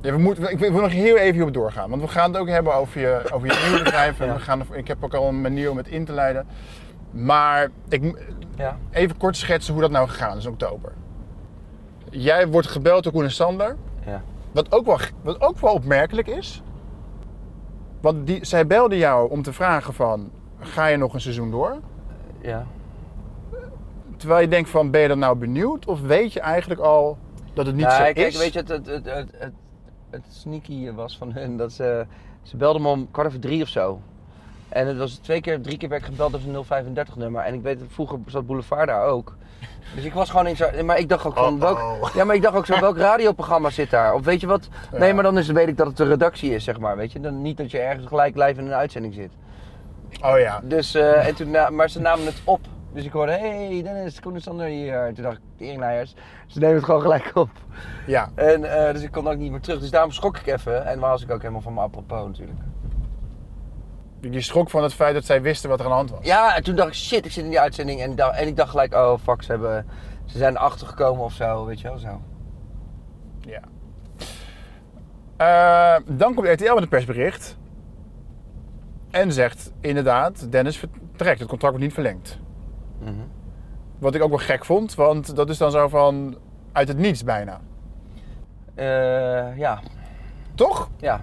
[0.00, 1.90] ja, we moeten, ik wil nog heel even hierop doorgaan.
[1.90, 4.20] Want we gaan het ook hebben over je, over je nieuwe bedrijf.
[4.20, 4.32] En Ja.
[4.34, 6.46] we gaan, ik heb ook al een manier om het in te leiden.
[7.10, 8.18] Maar ik,
[8.56, 8.78] Ja.
[8.90, 10.92] even kort schetsen hoe dat nou gegaan is in oktober.
[12.10, 13.76] Jij wordt gebeld door Koen en Sander.
[14.06, 14.22] Ja.
[14.52, 16.62] Wat ook, wel, wat ook wel opmerkelijk is.
[18.00, 21.76] Want die, zij belde jou om te vragen van, ga je nog een seizoen door?
[22.40, 22.66] Ja.
[24.16, 25.86] Terwijl je denkt van, ben je dan nou benieuwd?
[25.86, 27.18] Of weet je eigenlijk al
[27.54, 28.38] dat het niet Ja, zo kijk, is?
[28.38, 29.52] weet je, het, het, het, het, het,
[30.10, 32.06] het sneaky was van hun dat ze,
[32.42, 34.00] ze belden me om kwart over drie of zo.
[34.70, 37.42] En het was twee keer, drie keer werd ik gebeld op een 035 nummer.
[37.42, 39.36] En ik weet dat vroeger zat Boulevard daar ook.
[39.94, 42.42] Dus ik was gewoon in zo, maar ik dacht ook van, welk, ja, maar ik
[42.42, 44.14] dacht ook zo, welk radioprogramma zit daar?
[44.14, 44.68] Of weet je wat?
[44.92, 45.14] Nee, Ja.
[45.14, 47.20] maar dan is, weet ik dat het de redactie is, zeg maar, weet je.
[47.20, 49.30] Dan niet dat je ergens gelijk live in een uitzending zit.
[50.24, 50.60] Oh ja.
[50.64, 52.60] Dus, eh, en toen, na- maar ze namen het op.
[52.92, 55.06] Dus ik hoorde, hey Dennis, Koen en Sander hier.
[55.06, 56.14] En toen dacht ik, teringleiers,
[56.46, 57.50] ze nemen het gewoon gelijk op.
[58.06, 58.30] Ja.
[58.34, 59.80] En, eh, dus ik kon ook niet meer terug.
[59.80, 60.86] Dus daarom schrok ik even.
[60.86, 62.58] En was ik ook helemaal van mijn apropos natuurlijk.
[64.20, 66.24] Je schrok van het feit dat zij wisten wat er aan de hand was.
[66.24, 68.00] Ja, en toen dacht ik, shit, ik zit in die uitzending.
[68.00, 69.86] En, da- en ik dacht gelijk, oh fuck, ze, hebben,
[70.24, 72.20] ze zijn erachter gekomen of zo, weet je wel zo.
[73.40, 73.60] Ja.
[75.36, 77.58] Eh, dan komt RTL met een persbericht.
[79.10, 81.38] En zegt inderdaad, Dennis vertrekt.
[81.40, 82.38] Het contract wordt niet verlengd.
[82.98, 83.12] Mhm.
[83.98, 86.36] Wat ik ook wel gek vond, want dat is dan zo van
[86.72, 87.60] uit het niets bijna.
[88.74, 89.80] Eh, ja,
[90.54, 90.88] Toch?
[90.98, 91.20] ja.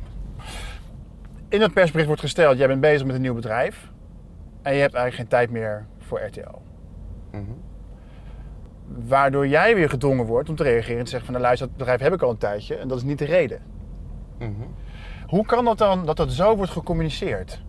[1.50, 3.92] In het persbericht wordt gesteld, jij bent bezig met een nieuw bedrijf.
[4.62, 6.62] En je hebt eigenlijk geen tijd meer voor RTL.
[7.32, 7.52] Mhm.
[8.86, 11.34] Waardoor jij weer gedwongen wordt om te reageren en te zeggen van...
[11.34, 13.62] nou luister, dat bedrijf heb ik al een tijdje en dat is niet de reden.
[14.40, 14.68] Mhm.
[15.28, 17.62] Hoe kan dat dan dat dat zo wordt gecommuniceerd?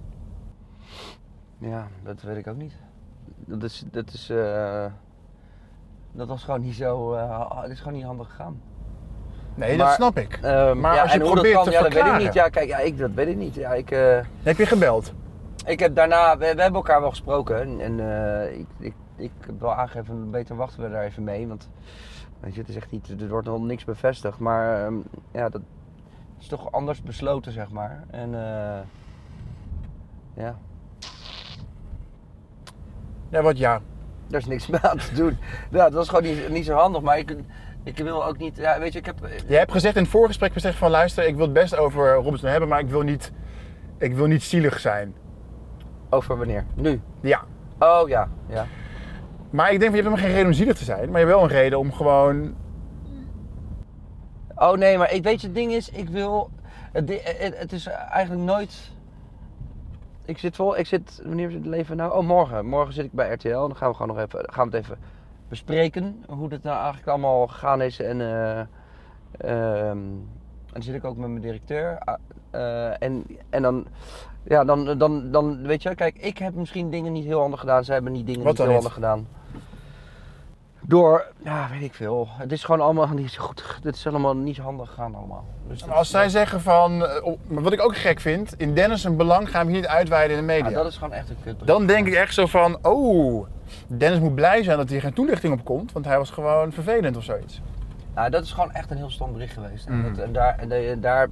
[1.59, 2.75] Ja, dat weet ik ook niet.
[3.37, 4.87] Dat is, dat is, eh,
[6.13, 8.61] dat was gewoon niet zo, eh, het is gewoon niet handig gegaan.
[9.59, 10.39] Nee, Maar- dat snap ik.
[10.43, 12.33] Ehm, Maar ja, als je en probeert kan, te ja, dat weet ik niet.
[12.35, 13.55] Ja, kijk, ja, ik, dat weet ik niet.
[13.55, 15.13] Ja, ik, eh, Heb je gebeld?
[15.67, 17.61] ik heb daarna, we, we hebben elkaar wel gesproken.
[17.61, 21.49] En, en eh, ik, ik, ik heb wel aangegeven, beter wachten we daar even mee.
[21.49, 21.69] Want
[22.41, 24.39] weet je, het is echt niet, er wordt nog niks bevestigd.
[24.39, 24.95] Maar ehm,
[25.33, 25.61] ja, dat
[26.41, 28.05] is toch anders besloten, zeg maar.
[28.11, 28.79] En eh,
[30.35, 30.59] ja,
[33.31, 33.81] Ja, wat ja.
[34.27, 35.39] daar is niks meer aan te doen.
[35.71, 37.03] Ja, dat was gewoon niet, niet zo handig.
[37.03, 37.37] Maar ik,
[37.85, 39.19] ik wil ook niet, ja, weet je, ik heb...
[39.47, 42.49] Je hebt gezegd in het voorgesprek gezegd van luister, ik wil het best over Robinson
[42.49, 43.33] hebben, maar ik wil niet,
[43.99, 45.15] ik wil niet zielig zijn.
[46.11, 46.65] Over wanneer?
[46.75, 47.01] Nu?
[47.21, 47.45] Ja.
[47.79, 48.67] Oh ja, ja.
[49.51, 51.27] Maar ik denk van je hebt helemaal geen reden om zielig te zijn, maar je
[51.27, 52.55] hebt wel een reden om gewoon.
[54.55, 56.51] Oh nee, maar ik weet je, het ding is, ik wil.
[56.93, 58.91] Het, is eigenlijk nooit.
[60.25, 60.79] Ik zit vol.
[60.79, 61.23] Ik zit.
[61.25, 62.13] Wanneer zit het leven nou?
[62.13, 62.67] Oh, morgen.
[62.67, 63.49] Morgen zit ik bij RTL.
[63.49, 64.53] En dan gaan we gewoon nog even.
[64.53, 64.99] Gaan we het even
[65.49, 66.25] bespreken.
[66.29, 68.01] Hoe dit nou eigenlijk allemaal gegaan is.
[68.01, 68.21] En.
[68.21, 68.69] en
[70.73, 71.99] dan zit ik ook met mijn directeur.
[71.99, 72.15] Ah,
[72.51, 73.87] eh, en, en dan.
[74.43, 75.67] Ja, dan, dan, dan.
[75.67, 77.85] Weet je, kijk, ik heb misschien dingen niet heel handig gedaan.
[77.85, 79.27] Zij hebben niet dingen niet heel handig gedaan.
[80.89, 82.29] Door, ja, weet ik veel.
[82.31, 83.79] Het is gewoon allemaal niet zo goed.
[83.83, 85.45] Het is allemaal niet zo handig gegaan allemaal.
[85.69, 89.17] Dus dat- Als zij zeggen van, eh, wat ik ook gek vind, in Dennis een
[89.17, 90.79] belang gaan we hier niet uitweiden in de Ja, media.
[90.83, 91.67] dat is gewoon echt een kut.
[91.67, 93.47] Dan denk ik echt zo van, oh,
[93.87, 97.17] Dennis moet blij zijn dat hier geen toelichting op komt, want hij was gewoon vervelend
[97.17, 97.61] of zoiets.
[98.15, 99.87] Nou, dat is gewoon echt een heel stom bericht geweest.
[99.87, 100.15] En, Mhm.
[100.15, 101.29] dat- en daar, en, daar,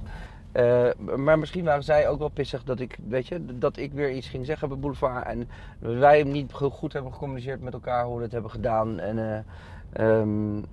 [0.57, 4.11] eh, maar misschien waren zij ook wel pissig dat ik, weet je, dat ik weer
[4.11, 5.25] iets ging zeggen bij Boulevard.
[5.25, 8.99] En wij hem niet goed hebben gecommuniceerd met elkaar hoe we het hebben gedaan.
[8.99, 10.63] En, eh, ehm,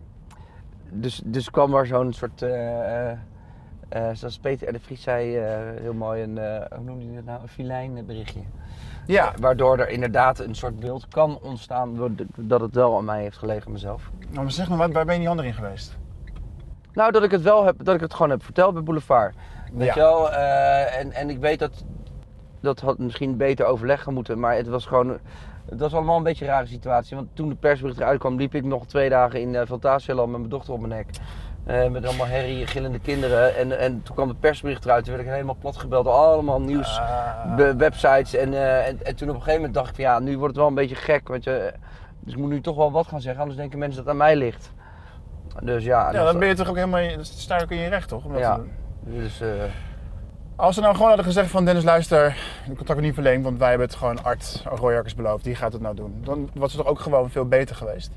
[0.90, 3.12] dus, dus kwam er zo'n soort, eh,
[4.12, 4.72] zoals Peter R.
[4.72, 5.36] de Vries zei,
[5.80, 6.38] heel mooi, een,
[6.74, 8.40] hoe noemde hij dat nou, een filijn berichtje.
[9.06, 13.36] Ja, Waardoor er inderdaad een soort beeld kan ontstaan dat het wel aan mij heeft
[13.36, 14.10] gelegen mezelf.
[14.30, 15.96] nou, maar zeg maar, waar, ben je niet handig in geweest?
[16.92, 19.34] Nou, dat ik het wel heb, dat ik het gewoon heb verteld bij Boulevard.
[19.74, 19.94] Weet Ja.
[19.94, 20.32] je wel?
[20.32, 21.84] eh, en, en ik weet dat
[22.60, 25.18] dat had misschien beter overleggen moeten, maar het was gewoon.
[25.68, 27.16] Het was allemaal een beetje een rare situatie.
[27.16, 30.38] Want toen de persbericht eruit kwam, liep ik nog twee dagen in uh, Fantasieland met
[30.38, 31.06] mijn dochter op mijn nek.
[31.64, 33.56] Eh, met allemaal herrie, gillende kinderen.
[33.56, 35.04] En, en toen kwam de persbericht eruit.
[35.04, 36.98] Toen werd ik helemaal plat gebeld door allemaal nieuws.
[37.00, 37.70] Ah.
[37.76, 38.34] websites.
[38.34, 40.56] En, en, en toen op een gegeven moment dacht ik van ja, nu wordt het
[40.56, 41.28] wel een beetje gek.
[41.28, 41.72] Want je,
[42.20, 44.26] dus ik moet nu toch wel wat gaan zeggen, anders denken mensen dat het aan
[44.28, 44.72] mij ligt.
[45.62, 48.08] Dus ja, ja, dan ben je toch ook helemaal, sta je ook in je recht
[48.08, 48.24] toch?
[48.24, 48.54] Om dat Ja.
[48.54, 48.72] te doen?
[49.06, 49.48] Dus, eh,
[50.56, 52.36] Als ze nou gewoon hadden gezegd van Dennis luister,
[52.66, 55.82] contract wordt niet verlengd, want wij hebben het gewoon Art Royakkers beloofd, die gaat het
[55.82, 56.20] nou doen.
[56.24, 58.10] Dan was het toch ook gewoon veel beter geweest?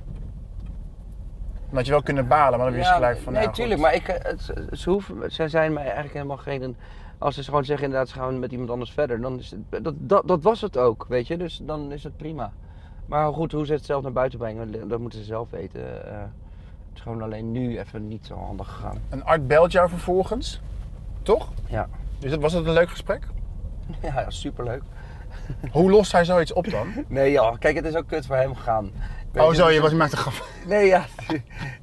[1.68, 3.80] Dan had je wel kunnen balen, maar dan wist je gelijk van nee, nou, tuurlijk,
[3.80, 3.90] goed.
[3.90, 6.76] maar ik, eh, het, ze hoeven, zij zijn mij eigenlijk helemaal geen.
[7.18, 9.94] Als ze gewoon zeggen inderdaad, ze gaan met iemand anders verder, dan is het, dat,
[9.98, 11.38] dat, dat was het ook, weet je.
[11.38, 12.52] Dus dan is het prima.
[13.06, 16.08] Maar goed, hoe ze het zelf naar buiten brengen, dat moeten ze zelf weten.
[16.12, 18.98] Eh, het is gewoon alleen nu even niet zo handig gegaan.
[19.10, 20.62] En Art belt jou vervolgens,
[21.28, 21.50] toch?
[21.68, 21.88] Ja.
[22.20, 23.24] Dus dat- was dat een leuk gesprek?
[24.02, 24.82] Ja, ja, superleuk.
[25.72, 26.88] Hoe lost hij zoiets op dan?
[27.08, 28.92] Nee ja, kijk, het is ook kut voor hem gegaan.
[29.32, 30.34] Weet Oh je, zo, dus- je was, maakt een grap.
[30.68, 31.06] Nee ja,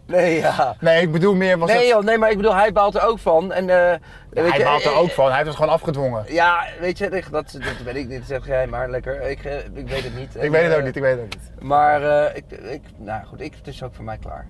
[0.07, 0.77] nee ja.
[0.81, 1.89] Nee, ik bedoel meer was Nee het...
[1.89, 3.53] joh, nee, maar ik bedoel, hij baalt er ook van.
[3.53, 3.99] En, eh,
[4.31, 5.27] weet hij je, baalt er eh, ook van.
[5.27, 6.25] Hij heeft het gewoon afgedwongen.
[6.29, 8.25] Ja, weet je, dat, dat weet ik niet.
[8.27, 9.23] Zeg jij maar lekker.
[9.23, 10.35] Ik, eh, ik weet het niet.
[10.35, 11.63] Ik En, weet het ook niet, ik weet het ook niet.
[11.69, 14.47] Maar eh, ik, ik, nou goed, ik, het is ook voor mij klaar.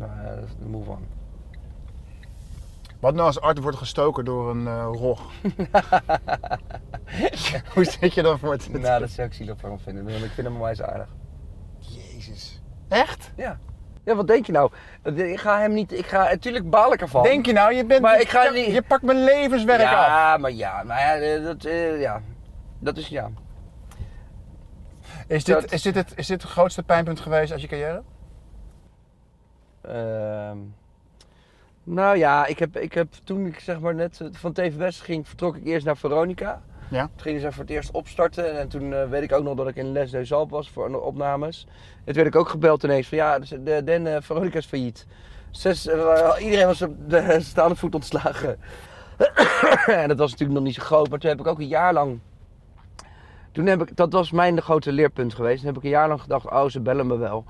[0.00, 0.06] Uh,
[0.66, 1.06] move on.
[3.02, 5.20] Wat nou als Art wordt gestoken door een eh, rog?
[7.74, 8.68] Hoe zit je dan voor het?
[8.80, 10.04] Nou, dat zou ik zielig voor hem vinden.
[10.04, 11.08] Want ik vind hem onwijs aardig.
[11.78, 12.62] Jezus.
[12.88, 13.30] Echt?
[13.36, 13.58] Ja.
[14.04, 14.70] Ja, wat denk je nou?
[15.02, 15.92] Ik ga hem niet...
[15.92, 16.22] Ik ga...
[16.28, 17.22] Natuurlijk baal ik ervan.
[17.22, 18.02] Denk je nou, je bent...
[18.02, 19.90] Maar ik ga je, niet- je pakt mijn levenswerk af.
[19.90, 20.82] ja, maar ja.
[20.82, 22.20] Maar ja, eh, dat, eh, ja.
[22.78, 23.30] Dat is ja.
[25.26, 28.02] Is Dat- dit, is, dit het, is dit het grootste pijnpunt geweest uit je carrière?
[29.80, 30.58] Ehm,
[31.84, 35.00] nou ja, ik heb, ik heb toen ik zeg maar net eh, van TV West
[35.00, 36.62] ging, vertrok ik eerst naar Veronica.
[36.90, 37.00] Ja.
[37.06, 39.68] Toen gingen ze voor het eerst opstarten en toen eh, weet ik ook nog dat
[39.68, 41.66] ik in Les des Alpes was voor de opnames.
[41.98, 45.06] En toen werd ik ook gebeld ineens van ja, de, Den eh, Veronica is failliet.
[45.50, 45.88] Zes,
[46.38, 48.58] iedereen was op de staande voet ontslagen.
[50.02, 51.92] en dat was natuurlijk nog niet zo groot, maar toen heb ik ook een jaar
[51.92, 52.20] lang...
[53.52, 55.58] Toen heb ik, dat was mijn grote leerpunt geweest.
[55.58, 57.44] Toen heb ik een jaar lang gedacht, oh ze bellen me wel.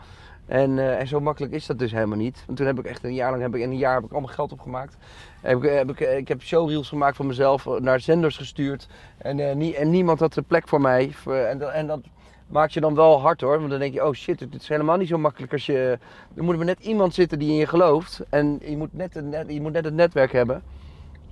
[0.53, 2.43] En, eh, en zo makkelijk is dat dus helemaal niet.
[2.47, 4.12] Want toen heb ik echt een jaar lang, heb ik, in een jaar heb ik
[4.12, 4.97] allemaal geld opgemaakt.
[5.41, 8.88] Heb ik, heb ik, ik heb showreels gemaakt voor mezelf, eh, naar zenders gestuurd.
[9.19, 11.12] En, eh, nie- en niemand had de plek voor mij.
[11.27, 12.01] En, en dat
[12.47, 13.59] maakt je dan wel hard hoor.
[13.59, 15.99] Want dan denk je, oh shit, het is helemaal niet zo makkelijk als je...
[16.35, 18.21] Er moet maar net iemand zitten die in je gelooft.
[18.29, 20.62] En je moet net, het je moet net het netwerk hebben.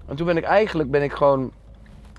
[0.07, 1.53] En toen ben ik eigenlijk, ben ik gewoon...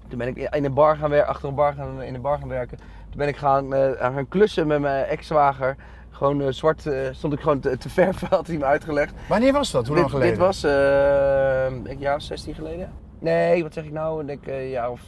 [0.07, 2.37] Toen ben ik in een bar gaan werken, achter een bar gaan, in een bar
[2.37, 2.77] gaan werken.
[2.77, 5.75] Toen ben ik gaan, eh, gaan klussen met mijn ex-zwager.
[6.21, 9.13] Gewoon eh, zwart eh, stond ik gewoon te, te verven, had hij me uitgelegd.
[9.27, 9.87] Wanneer was dat?
[9.87, 10.37] Hoe lang dit, geleden?
[10.37, 12.91] Dit was denk ik een jaar of 16 geleden.
[13.19, 14.21] Nee, wat zeg ik nou?
[14.21, 15.01] Ik denk eh, een jaar of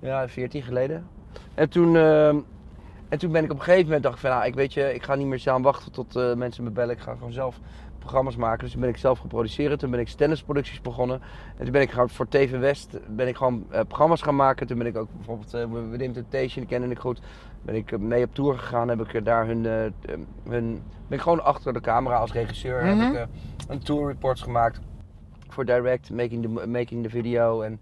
[0.00, 1.06] ja, 14 geleden.
[1.54, 1.96] En toen,
[3.08, 4.94] en toen ben ik op een gegeven moment dacht ik van, nou, ik weet je,
[4.94, 6.94] ik ga niet meer staan wachten tot mensen me bellen.
[6.94, 7.60] Ik ga gewoon zelf
[7.98, 8.62] programma's maken.
[8.62, 9.78] Dus toen ben ik zelf gaan produceren.
[9.78, 11.20] Toen ben ik tennisproducties begonnen.
[11.56, 14.66] En toen ben ik gewoon voor TV West ben ik gewoon programma's gaan maken.
[14.66, 17.20] Toen ben ik ook bijvoorbeeld uh, Within Temptation, kende ik goed.
[17.66, 18.88] Ben ik eh, mee op tour gegaan.
[18.88, 19.72] Heb ik eh, daar hun, eh,
[20.48, 22.84] hun ben ik gewoon achter de camera als regisseur.
[22.84, 22.98] Mhm.
[22.98, 23.24] Heb ik eh,
[23.68, 24.80] een tour reports gemaakt
[25.48, 27.60] voor direct, making the, making the video.
[27.60, 27.80] En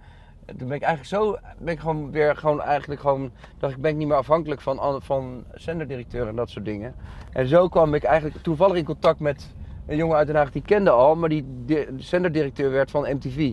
[0.58, 3.90] toen ben ik eigenlijk zo, ben ik gewoon weer gewoon eigenlijk gewoon, dacht ik ben
[3.90, 6.94] ik niet meer afhankelijk van, an- van zenderdirecteur en dat soort dingen.
[7.32, 9.54] En zo kwam ik eigenlijk toevallig in contact met
[9.86, 13.02] een jongen uit Den Haag die ik kende al, maar die di- zenderdirecteur werd van
[13.14, 13.52] MTV.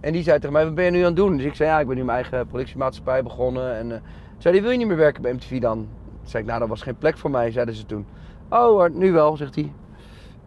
[0.00, 1.36] En die zei tegen mij, wat ben je nu aan het doen?
[1.36, 3.74] Dus ik zei, ja, ik ben nu mijn eigen productiemaatschappij begonnen.
[3.76, 4.02] En
[4.44, 5.78] zei hij, wil je niet meer werken bij MTV dan?
[5.78, 8.06] Toen zei ik, nou, dat was geen plek voor mij, zeiden ze toen.
[8.48, 9.72] Oh, nu wel, zegt hij.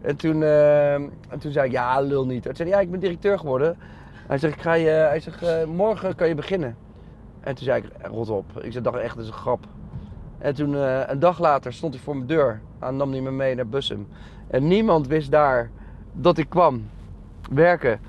[0.00, 2.42] En toen, eh, en toen zei ik, ja, lul niet.
[2.42, 3.76] Toen zei hij, ja, ik ben directeur geworden.
[4.26, 6.76] Hij zegt, ik ga je, hij zegt, eh, morgen kan je beginnen.
[7.40, 8.44] En toen zei ik, rot op.
[8.62, 9.66] Ik zei, dacht echt, dat is een grap.
[10.38, 12.60] En toen, eh, een dag later, stond hij voor mijn deur.
[12.78, 14.08] Hij nam hij me mee naar Bussum.
[14.46, 15.70] En niemand wist daar
[16.12, 16.88] dat ik kwam
[17.50, 18.00] werken.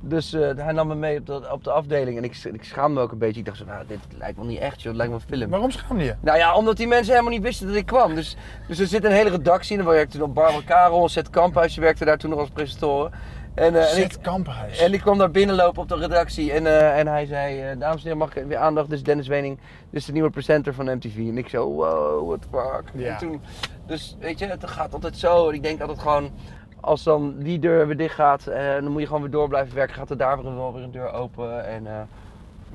[0.00, 2.16] Dus eh, hij nam me mee op de, op de afdeling.
[2.16, 3.40] En ik, ik schaamde me ook een beetje.
[3.40, 4.86] Ik dacht zo, nou, dit lijkt wel niet echt, joh.
[4.86, 5.50] Het lijkt wel een film.
[5.50, 6.14] Waarom schaamde je?
[6.20, 8.14] Nou ja, omdat die mensen helemaal niet wisten dat ik kwam.
[8.14, 8.36] Dus,
[8.68, 9.84] dus er zit een hele redactie in.
[9.84, 13.12] Dan werkte nog Barbara Karel, Zet Kamphuis, die werkte daar toen nog als presentatoren.
[13.54, 14.78] En, eh, en, ik, Zet Kampenhuis.
[14.78, 16.52] en ik kwam daar binnenlopen op de redactie.
[16.52, 18.88] En, eh, en hij zei, dames en heren, mag ik weer aandacht?
[18.88, 19.58] Dit is Dennis Wening.
[19.90, 21.16] Dit is de nieuwe presenter van MTV.
[21.16, 23.02] En ik zo, wow, what the fuck.
[23.02, 23.08] Ja.
[23.08, 23.40] En toen,
[23.86, 25.48] dus weet je, het gaat altijd zo.
[25.48, 26.30] En ik denk altijd gewoon,
[26.80, 29.74] als dan die deur weer dicht gaat, eh, dan moet je gewoon weer door blijven
[29.74, 29.94] werken.
[29.94, 31.66] Gaat er daar weer wel weer een deur open.
[31.66, 31.92] En eh,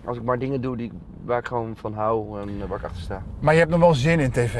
[0.05, 0.91] als ik maar dingen doe die,
[1.25, 3.21] waar ik gewoon van hou en waar ik achter sta.
[3.39, 4.53] Maar je hebt nog wel zin in tv.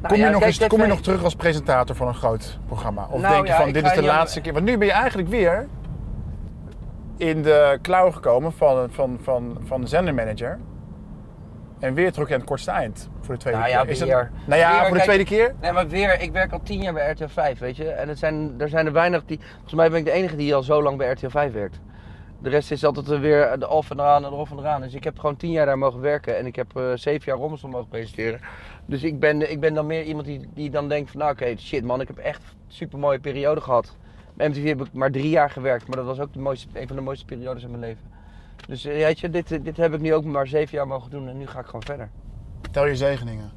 [0.00, 2.58] Nou Kom, je nog kijk, eens, kom je nog terug als presentator van een groot
[2.66, 3.08] programma?
[3.10, 4.52] Of Nou denk je ja, van dit is de laatste keer?
[4.52, 5.68] Want nu ben je eigenlijk weer
[7.16, 10.58] in de klauw gekomen van, van, van, van de zendermanager.
[11.86, 13.90] En weer terug aan het kortste eind voor de tweede Nou ja, keer.
[13.90, 15.54] Is nou ja, Weer, voor de tweede keer?
[15.60, 17.90] Nee, maar weer, ik werk al tien jaar bij RTL 5, weet je.
[17.90, 19.40] En het zijn, er zijn er weinig die...
[19.52, 21.80] Volgens mij ben ik de enige die al zo lang bij RTL 5 werkt.
[22.42, 24.80] De rest is altijd er weer de of en eraan en de of en eraan.
[24.80, 26.36] Dus ik heb gewoon tien jaar daar mogen werken.
[26.36, 28.40] En ik heb eh, zeven jaar Rommelson mogen presenteren.
[28.86, 31.20] Dus ik ben, ik ben dan meer iemand die, die dan denkt van...
[31.20, 33.96] Nou oké, shit man, ik heb echt een super mooie periode gehad.
[34.34, 35.86] Bij MTV heb ik maar drie jaar gewerkt.
[35.86, 38.15] Maar dat was ook de mooiste, een van de mooiste periodes in mijn leven.
[38.66, 41.28] Dus eh, weet je, dit, dit heb ik nu ook maar zeven jaar mogen doen.
[41.28, 42.08] En nu ga ik gewoon verder.
[42.70, 43.50] Tel je zegeningen.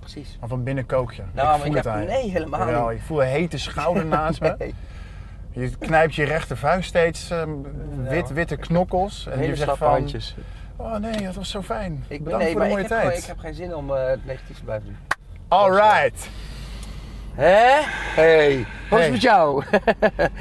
[0.00, 0.36] Precies.
[0.40, 1.22] Maar van binnen kook je.
[1.22, 2.06] Nou, ik maar voel ik het je.
[2.06, 2.98] nee, helemaal Jawel, niet.
[2.98, 4.54] ik voel een hete schouder naast me.
[4.58, 4.74] Nee.
[5.50, 7.50] Je knijpt je rechtervuist steeds ehm,
[8.02, 9.26] wit, witte knokkels.
[9.26, 10.34] En Hele je zegt van, handjes.
[10.76, 11.92] oh nee, dat was zo fijn.
[11.92, 13.18] Ik ben, Bedankt nee, voor de mooie ik tijd.
[13.18, 14.96] ik heb geen zin om eh, het negatief te blijven doen.
[15.48, 16.28] Alright.
[17.34, 17.80] Hè?
[18.14, 19.06] Hey, wat Hey.
[19.08, 19.64] is met jou?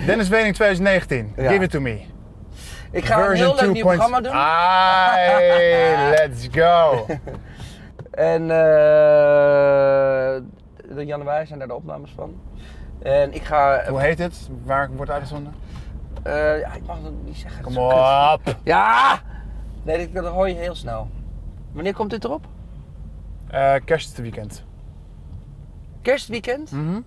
[0.05, 1.33] Dennis Wening 2019.
[1.35, 1.51] Ja.
[1.51, 2.01] Give it to me.
[2.91, 4.31] Ik ga een heel leuk nieuw programma doen.
[4.31, 7.05] Ai, let's go.
[8.11, 10.35] En uh,
[10.99, 12.41] in januari zijn daar de opnames van.
[13.01, 13.83] En ik ga...
[13.87, 14.49] Hoe heet het?
[14.63, 15.53] Waar wordt uitgezonden?
[16.27, 17.63] Uh, ja, ik mag het niet zeggen.
[17.63, 18.55] Kom op.
[18.63, 19.21] Ja!
[19.83, 21.09] Nee, dat, hoor je heel snel.
[21.71, 22.45] Wanneer komt dit erop?
[23.53, 24.63] Uh, kerstweekend.
[26.01, 26.71] Kerstweekend?
[26.71, 27.05] Mm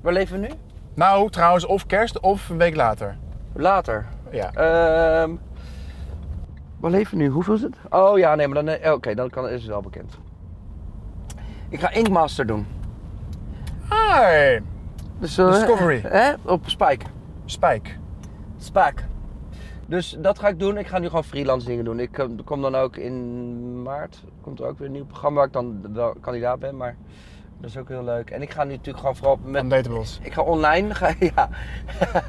[0.00, 0.52] Waar leven we nu?
[0.94, 3.16] Nou, trouwens, of kerst of een week later.
[3.52, 4.06] Later?
[4.32, 4.50] Ja.
[4.54, 5.34] Uh,
[6.80, 7.30] waar leven we nu?
[7.30, 7.76] Hoeveel is het?
[7.90, 10.18] Oh ja, nee, maar dan, eh, oké, dan kan, is het wel bekend.
[11.68, 12.66] Ik ga Inkmaster doen.
[13.90, 14.60] Hi.
[15.18, 16.00] Dus, uh, Discovery.
[16.06, 16.32] Hè?
[16.42, 17.04] Op Spike.
[17.44, 17.90] Spike.
[18.58, 19.02] Spike.
[19.86, 20.78] Dus dat ga ik doen.
[20.78, 22.00] Ik ga nu gewoon freelance dingen doen.
[22.00, 24.24] Ik kom dan ook in maart.
[24.40, 26.76] Komt er ook weer een nieuw programma waar ik dan wel kandidaat ben.
[26.76, 26.96] Maar
[27.62, 28.30] dat is ook heel leuk.
[28.30, 29.88] En ik ga nu natuurlijk gewoon vooral met...
[30.22, 30.94] Ik ga online...
[30.94, 31.48] Ga, ja.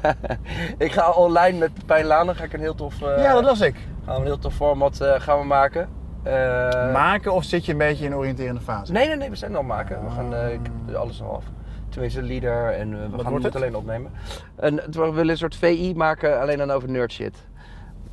[0.86, 3.00] ik ga online met Pepijn Lanen ga ik een heel tof...
[3.00, 3.74] Uh, ja, dat las ik.
[4.04, 5.88] Gaan we een heel tof format uh, gaan we maken.
[6.26, 8.92] Uh, maken of zit je een beetje in een oriënterende fase?
[8.92, 9.30] Nee, nee, nee.
[9.30, 10.04] We zijn al maken.
[10.04, 11.44] We gaan uh, alles al af.
[11.88, 14.10] Tenminste, leader en we Wat gaan het alleen opnemen.
[14.56, 17.46] En we willen een soort VI maken alleen dan over nerd shit.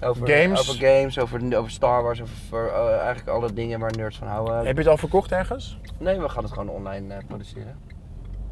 [0.03, 0.59] Over games?
[0.59, 4.55] Over games, over, over Star Wars, over uh, eigenlijk alle dingen waar nerds van houden.
[4.55, 5.79] Heb je het al verkocht ergens?
[5.97, 7.77] Nee, we gaan het gewoon online uh, produceren.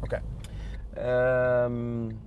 [0.02, 0.20] Oké.
[0.94, 1.64] Okay.
[1.64, 2.18] Um,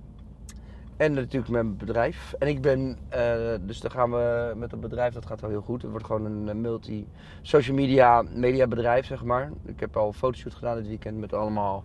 [0.96, 2.34] en natuurlijk met mijn bedrijf.
[2.38, 5.60] En ik ben, uh, dus dan gaan we met het bedrijf, dat gaat wel heel
[5.60, 5.82] goed.
[5.82, 7.08] Het wordt gewoon een multi
[7.42, 9.50] social media media bedrijf, zeg maar.
[9.66, 11.84] Ik heb al een fotoshoot gedaan dit weekend met allemaal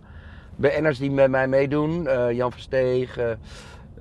[0.56, 2.02] BN'ers die met mij meedoen.
[2.34, 3.18] Jan Versteeg,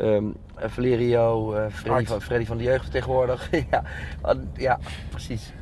[0.02, 3.50] um, Valerio, uh, Freddy, van, Freddy van de Jeugd tegenwoordig.
[3.72, 3.84] ja,
[4.54, 5.54] ja, precies.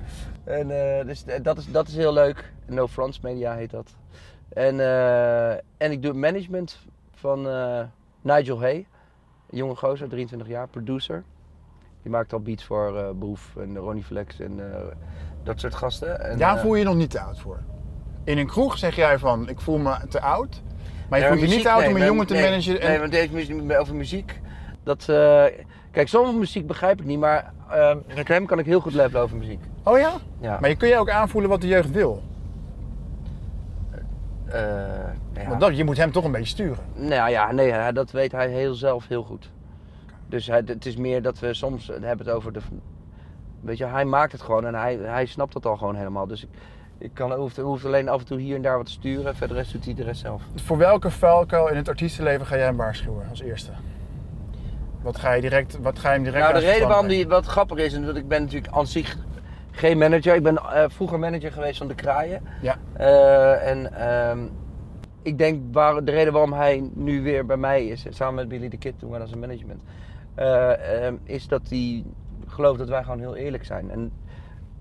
[0.43, 0.67] En,
[1.05, 2.53] dus dat is, dat is heel leuk.
[2.65, 3.95] No Fronts Media heet dat.
[4.49, 4.79] En,
[5.77, 6.77] en ik doe management
[7.11, 7.47] van
[8.21, 8.87] Nigel Hay.
[9.49, 11.23] Een jonge gozer, 23 jaar, producer.
[12.01, 14.59] Die maakt al beats voor Boef en Ronnie Flex en
[15.43, 16.19] dat soort gasten.
[16.19, 17.59] En, Daar voel je je nog niet te oud voor.
[18.23, 20.61] In een kroeg zeg jij van, ik voel me te oud.
[21.09, 22.81] Maar je ja, voelt je niet oud nee, om een jongen te managen.
[22.81, 22.89] En...
[22.89, 24.39] Nee, want deze muziek, over muziek.
[24.83, 25.43] Dat, uh,
[25.91, 27.53] kijk, sommige muziek begrijp ik niet, maar
[28.15, 29.59] met hem kan ik heel goed levelen over muziek.
[29.83, 30.13] Oh ja?
[30.39, 30.57] ja.
[30.59, 32.23] Maar je kun je ook aanvoelen wat de jeugd wil?
[35.33, 35.47] ja.
[35.47, 36.83] Want dat, je moet hem toch een beetje sturen.
[36.93, 39.49] Nou ja, nee, dat weet hij heel zelf heel goed.
[40.27, 42.59] Dus hij, het is meer dat we soms hebben het over de.
[43.61, 46.27] Weet je, hij maakt het gewoon en hij, hij snapt het al gewoon helemaal.
[46.27, 46.49] Dus ik,
[46.97, 49.35] ik kan, hoeft, hoeft alleen af en toe hier en daar wat te sturen.
[49.35, 50.41] Verder rest doet hij de rest zelf.
[50.55, 53.71] Voor welke valkuil in het artiestenleven ga jij hem waarschuwen als eerste?
[55.01, 57.45] Wat ga je, direct, wat ga je hem direct Nou, de reden waarom die wat
[57.45, 59.17] grappig is, en dat ik ben natuurlijk aan zich
[59.71, 60.35] geen manager.
[60.35, 62.41] Ik ben uh, vroeger manager geweest van de Kraaien.
[62.61, 62.77] Ja.
[62.99, 64.43] Uh, en uh,
[65.21, 68.69] ik denk waar, de reden waarom hij nu weer bij mij is, samen met Billy
[68.69, 69.81] the Kid toen we als een management,
[70.37, 70.71] uh,
[71.23, 72.03] is dat hij
[72.47, 73.91] gelooft dat wij gewoon heel eerlijk zijn.
[73.91, 74.11] En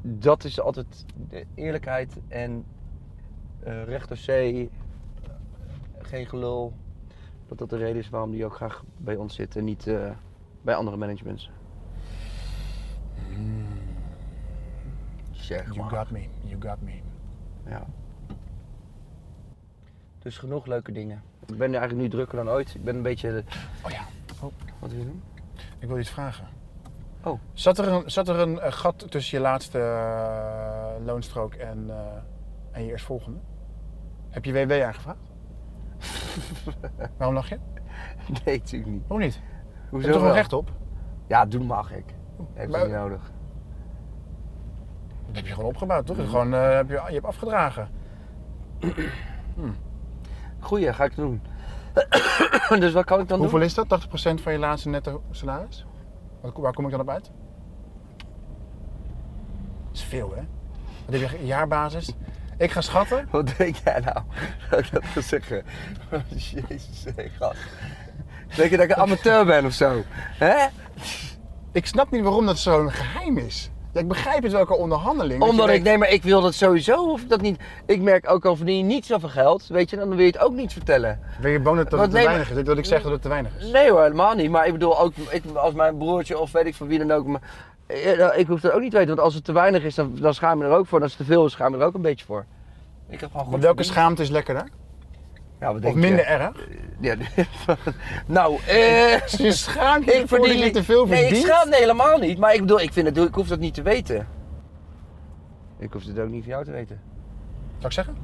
[0.08, 2.64] dat is altijd de eerlijkheid en
[3.66, 4.70] uh, recht door zee,
[5.98, 6.72] geen gelul.
[7.48, 10.10] Dat dat de reden is waarom hij ook graag bij ons zit en niet uh,
[10.62, 11.50] bij andere managements.
[13.36, 13.66] Mm.
[15.30, 17.00] Zeg You got me, you got me.
[17.66, 17.86] Ja.
[20.18, 21.22] Dus genoeg leuke dingen.
[21.46, 22.74] Ik ben eigenlijk nu drukker dan ooit.
[22.74, 23.44] Ik ben een beetje...
[23.84, 24.04] Oh ja.
[24.42, 24.52] Oh.
[24.78, 25.22] Wat wil je doen?
[25.78, 26.48] Ik wil iets vragen.
[27.26, 27.40] Oh.
[27.52, 31.96] Zat er een, zat er een uh, gat tussen je laatste uh, loonstrook en, uh,
[32.70, 33.38] en je eerstvolgende?
[34.30, 35.18] Heb je WW aangevraagd?
[37.18, 37.58] Waarom lach je?
[38.44, 39.02] Nee, natuurlijk niet.
[39.06, 39.40] Hoe niet?
[39.90, 40.30] Hoezo Heb je toch wel?
[40.30, 40.70] een recht op?
[41.26, 42.14] Ja, doen mag ik.
[42.54, 43.32] Heeft Maar- niet nodig.
[45.26, 46.16] Dat heb je gewoon opgebouwd, toch?
[46.16, 47.88] Gewoon, eh, heb je, je hebt afgedragen.
[50.60, 51.42] Goeie, ga ik doen.
[52.80, 53.68] dus wat kan ik dan Hoeveel doen?
[53.68, 54.06] is dat?
[54.06, 55.86] 80% van je laatste netto salaris?
[56.54, 57.30] Waar kom ik dan op uit?
[59.86, 60.42] Dat is veel, hè?
[61.06, 62.12] Wat heb je een jaarbasis?
[62.58, 63.28] Ik ga schatten.
[63.30, 64.18] Wat denk jij nou?
[64.70, 65.64] Dat ik dat ga zeggen?
[66.28, 67.58] Jezus, hé, gast.
[68.56, 70.02] Denk je dat ik een amateur ben of zo?
[70.38, 70.66] Hè?
[71.72, 73.70] Ik snap niet waarom dat zo'n geheim is.
[73.96, 75.42] Ja, ik begrijp het welke onderhandeling.
[75.42, 77.60] Omdat ik, denkt, nee, maar ik wil dat sowieso, ik dat niet.
[77.86, 80.38] Ik merk ook al verdien je niet zoveel geld, weet je, dan wil je het
[80.38, 81.20] ook niet vertellen.
[81.40, 82.64] Ben je bang dat het te nee, weinig is?
[82.64, 83.70] Dat ik zeg dat het te weinig is.
[83.70, 84.50] Nee hoor, helemaal niet.
[84.50, 87.26] Maar ik bedoel ook, ik, als mijn broertje of weet ik van wie dan ook.
[87.26, 87.40] Maar,
[87.86, 89.94] eh, nou, ik hoef dat ook niet te weten, want als het te weinig is,
[89.94, 90.98] dan, dan schaam je er ook voor.
[90.98, 92.44] En als het te veel is, schaam je er ook een beetje voor.
[93.08, 94.68] Ik heb gewoon Maar welke schaamte is lekkerder?
[95.60, 96.24] Ja, wat Of denk minder je?
[96.24, 96.68] erg?
[97.00, 97.14] Ja,
[98.26, 99.26] nou, eh...
[99.46, 101.44] Je schaamt ik dat je te veel Nee, verdient?
[101.44, 102.38] ik schaam me helemaal niet.
[102.38, 104.28] Maar ik bedoel, ik, vind het, ik hoef dat niet te weten.
[105.78, 107.00] Ik hoef het ook niet van jou te weten.
[107.74, 108.16] Zou ik zeggen?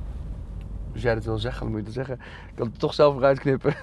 [0.93, 2.14] Als jij dat wil zeggen, dan moet je het zeggen.
[2.49, 3.74] Ik kan het toch zelf eruit knippen.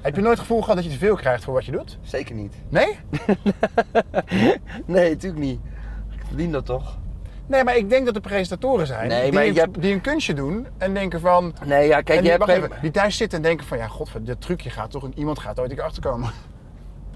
[0.00, 1.98] Heb je nooit het gevoel gehad dat je te veel krijgt voor wat je doet?
[2.02, 2.54] Zeker niet.
[2.68, 2.98] Nee?
[4.86, 5.60] Nee, natuurlijk niet.
[6.10, 6.98] Ik verdien dat toch?
[7.46, 10.34] Nee, maar ik denk dat er presentatoren zijn Nee, die, een, hebt- die een kunstje
[10.34, 11.54] doen en denken van...
[11.64, 12.48] Nee, ja, kijk, en je die, hebt...
[12.48, 15.60] even- die thuis zitten en denken van, ja, god, dit trucje gaat toch, iemand gaat
[15.60, 16.30] ooit een keer achterkomen.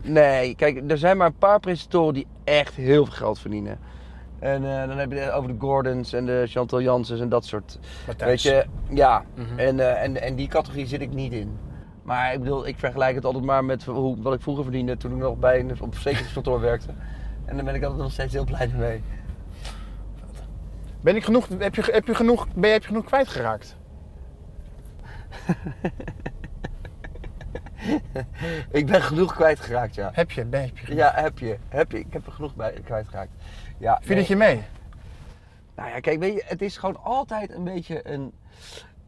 [0.03, 3.79] Nee, kijk, er zijn maar een paar presentatoren die echt heel veel geld verdienen.
[4.39, 7.45] En eh, dan heb je het over de Gordons en de Chantal Janssens en dat
[7.45, 7.79] soort.
[8.07, 8.43] Matthijs.
[8.43, 9.25] Weet je, ja.
[9.35, 9.59] Mhm.
[9.59, 11.59] en, eh, en, en die categorie zit ik niet in.
[12.03, 15.11] Maar ik bedoel, ik vergelijk het altijd maar met hoe, wat ik vroeger verdiende toen
[15.11, 16.89] ik nog bij een op een verzekeringskantoor werkte.
[17.45, 19.03] En daar ben ik altijd nog steeds heel blij mee.
[21.01, 23.77] Ben ik genoeg, heb je, heb je genoeg, ben je, heb je genoeg kwijtgeraakt?
[28.71, 30.11] Ik ben genoeg kwijtgeraakt, ja.
[30.13, 30.99] Heb je, ben, heb je genoeg?
[30.99, 31.57] Ja, heb je.
[31.69, 31.99] Heb je.
[31.99, 33.31] Ik heb er genoeg bij kwijtgeraakt.
[33.79, 34.19] Ja, Viel nee.
[34.19, 34.63] het je mee?
[35.77, 38.33] Nou ja, kijk, weet je, het is gewoon altijd een beetje een.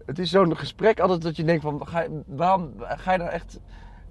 [0.07, 3.59] Het is zo'n gesprek altijd dat je denkt van, ga waarom ga je daar echt.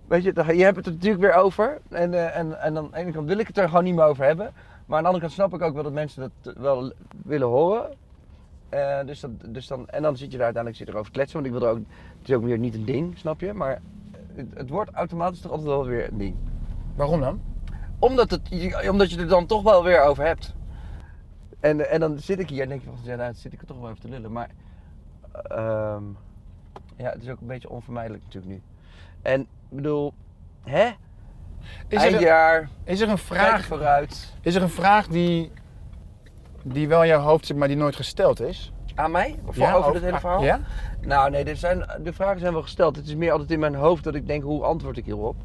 [0.07, 1.81] Weet je, je hebt het er natuurlijk weer over.
[1.89, 3.95] En, eh, en, en dan aan de ene kant wil ik het er gewoon niet
[3.95, 4.53] meer over hebben.
[4.85, 7.93] Maar aan de andere kant snap ik ook wel dat mensen dat wel willen horen.
[8.69, 11.41] Eh, dus dat, dus dan, en dan zit je daar uiteindelijk zit erover kletsen.
[11.41, 11.81] Want ik wil er ook,
[12.19, 13.53] het is ook weer niet een ding, snap je?
[13.53, 13.81] Maar
[14.33, 16.35] het, het wordt automatisch toch altijd wel weer een ding.
[16.95, 17.41] Waarom dan?
[17.99, 20.55] Omdat, het, je- omdat je er dan toch wel weer over hebt.
[21.59, 23.67] En, en dan zit ik hier en denk je van, ja, nou, zit ik er
[23.67, 24.31] toch wel even te lullen.
[24.31, 24.49] Maar
[25.31, 26.03] ehm,
[26.95, 28.61] ja, het is ook een beetje onvermijdelijk natuurlijk nu.
[29.21, 30.13] En ik bedoel,
[30.63, 30.89] hè?
[31.87, 34.33] Is er, een, Eindjaar, is er een vraag vooruit.
[34.41, 35.51] is er een vraag die,
[36.63, 38.71] die wel in jouw hoofd zit, maar die nooit gesteld is?
[38.95, 39.39] Aan mij?
[39.45, 40.43] Of over dit hele verhaal?
[40.43, 40.59] Ja?
[41.01, 42.95] Nou nee, er zijn, de vragen zijn wel gesteld.
[42.95, 45.35] Het is meer altijd in mijn hoofd dat ik denk, hoe antwoord ik hierop?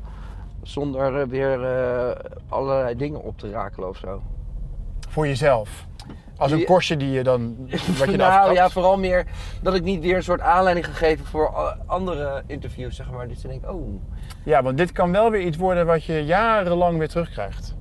[0.62, 2.16] Zonder eh, weer eh,
[2.48, 4.22] allerlei dingen op te rakelen of zo.
[5.08, 5.86] Voor jezelf.
[6.36, 6.64] Als een Ja.
[6.64, 7.56] korstje die je dan,
[7.98, 9.26] wat je nou ja, vooral meer
[9.62, 13.28] dat ik niet weer een soort aanleiding ga geven voor eh, andere interviews, zeg maar.
[13.28, 14.00] Dus dan denk ik, oh,
[14.46, 17.74] Ja, want dit kan wel weer iets worden wat je jarenlang weer terugkrijgt.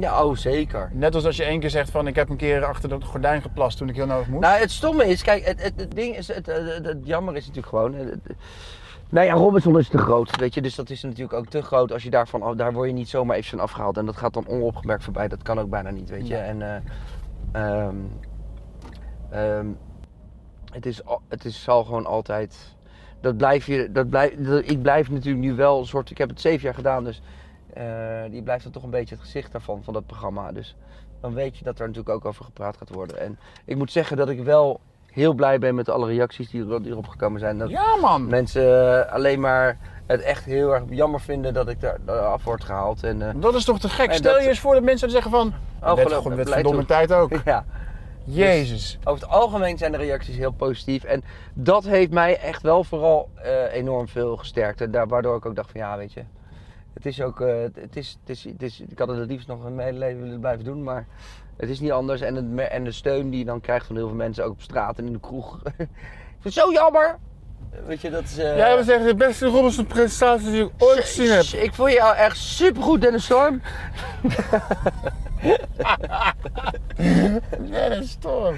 [0.00, 0.90] ja, oh zeker.
[0.92, 3.42] Net als als je één keer zegt van ik heb een keer achter dat gordijn
[3.42, 4.42] geplast toen ik heel nodig moest.
[4.42, 7.40] Nou, het stomme is, kijk, het, het, het ding is, het, het, het- jammer is
[7.46, 7.94] natuurlijk gewoon.
[7.94, 8.36] Het, het-
[9.08, 11.92] nou ja, Robinson is te groot, weet je, dus dat is natuurlijk ook te groot
[11.92, 14.46] als je daarvan, daar word je niet zomaar even van afgehaald en dat gaat dan
[14.48, 16.36] onopgemerkt voorbij, dat kan ook bijna niet, weet je.
[16.36, 16.76] En eh,
[17.52, 17.94] ehm,
[19.30, 19.66] ehm,
[20.72, 22.76] het, is, het is, zal gewoon altijd,
[23.22, 26.28] dat blijf je, dat blijf, dat- ik blijf natuurlijk nu wel een soort, ik heb
[26.28, 27.22] het zeven jaar gedaan, dus
[27.74, 27.84] eh,
[28.30, 30.76] die blijft dan toch een beetje het gezicht daarvan, van dat programma, dus
[31.20, 33.20] dan weet je dat er natuurlijk ook over gepraat gaat worden.
[33.20, 36.82] En ik moet zeggen dat ik wel heel blij ben met alle reacties die er-
[36.82, 37.58] die erop gekomen zijn.
[37.58, 38.26] Dat ja man!
[38.26, 42.64] mensen eh, alleen maar het echt heel erg jammer vinden dat ik daar af word
[42.64, 43.02] gehaald.
[43.04, 44.12] En, eh, Dat is toch te gek?
[44.12, 45.52] Stel dat- je eens voor dat mensen zeggen van...
[45.82, 47.30] Oh, wet, geloof me, wet blij verdomme tijd ook.
[47.44, 47.64] ja,
[48.24, 48.98] Jezus.
[49.04, 51.04] over het algemeen zijn de reacties heel positief.
[51.04, 54.80] En dat heeft mij echt wel vooral eh, enorm veel gesterkt.
[54.80, 56.24] En daar, waardoor ik ook dacht van ja, weet je...
[56.92, 59.48] Het is ook, eh, het is, het is, het is, ik had het het liefst
[59.48, 61.06] nog mijn hele leven willen blijven doen, maar
[61.56, 62.20] het is niet anders.
[62.20, 64.60] En, het, en de steun die je dan krijgt van heel veel mensen, ook op
[64.60, 65.60] straat en in de kroeg.
[65.64, 65.72] ik
[66.40, 67.18] vind het zo jammer!
[67.86, 68.34] Weet je, dat is...
[68.34, 71.44] Jij wil zeggen de beste Robinson presentatie die ik ooit gezien heb.
[71.44, 73.62] Ik vond jou echt supergoed, Dennis Storm.
[77.70, 78.56] Dat is Storm.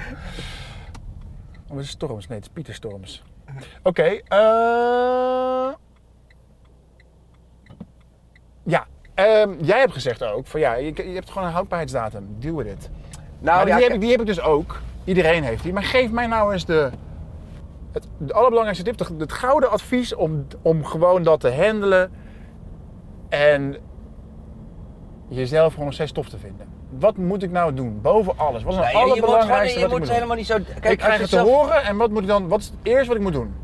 [1.68, 2.26] Oh, het is Storms.
[2.26, 3.22] Nee, het is Pieter Storms.
[3.82, 5.72] Oké, eh...
[8.62, 12.36] Ja, ehm, jij hebt gezegd ook van ja, je, je hebt gewoon een houdbaarheidsdatum.
[12.38, 12.90] Deal with it.
[13.38, 14.80] Nou, maar die, ja, heb ik, die heb ik dus ook.
[15.04, 15.72] Iedereen heeft die.
[15.72, 16.90] Maar geef mij nou eens de,
[17.92, 19.18] het de allerbelangrijkste tip.
[19.18, 22.12] Het gouden advies om, om gewoon dat te handelen.
[23.28, 23.76] En
[25.28, 26.73] jezelf gewoon steeds tof te vinden.
[26.98, 28.00] Wat moet ik nou doen?
[28.02, 28.62] Boven alles.
[28.62, 30.58] Wat is nou Nee, het je moet, gewoon, allerbelangrijkste je moet moet helemaal niet zo...
[30.80, 32.48] Kijk, ik krijg het te horen en wat moet ik dan?
[32.48, 33.54] Wat is het eerste wat ik moet doen?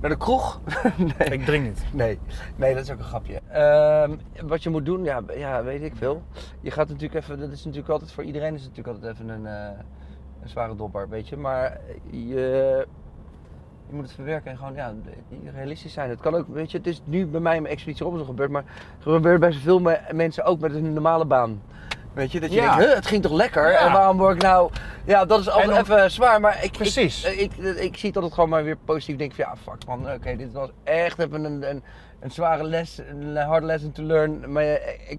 [0.00, 0.60] Naar de kroeg?
[1.18, 1.28] nee.
[1.30, 1.84] Ik drink niet.
[1.92, 2.18] Nee.
[2.56, 3.40] nee, dat is ook een grapje.
[3.48, 4.16] Ehm,
[4.46, 6.22] wat je moet doen, ja, ja, weet ik veel.
[6.60, 9.28] Je gaat natuurlijk even, dat is natuurlijk altijd voor iedereen is het natuurlijk altijd even
[9.28, 9.78] een, eh,
[10.42, 11.36] een zware dobber, weet je.
[11.36, 12.86] Maar je,
[13.88, 14.94] je moet het verwerken en gewoon ja,
[15.54, 16.10] realistisch zijn.
[16.10, 18.64] Het kan ook, weet je, het is nu bij mij mijn expeditie Robinson gebeurd, maar
[18.94, 21.62] het gebeurt bij zoveel me- mensen ook met een normale baan.
[22.14, 22.76] Weet je, dat je Ja.
[22.76, 23.70] denkt, het ging toch lekker?
[23.70, 23.78] Ja.
[23.86, 24.70] En waarom word ik nou...
[25.04, 27.24] Ja, dat is altijd om- even zwaar, maar ik, Precies.
[27.24, 29.16] ik, ik, ik, ik zie het altijd gewoon maar weer positief.
[29.16, 31.82] denk van, ja, fuck man, oké, dit was echt even een, een,
[32.20, 34.52] een zware les, een hard lesson to learn.
[34.52, 35.18] Maar eh, ik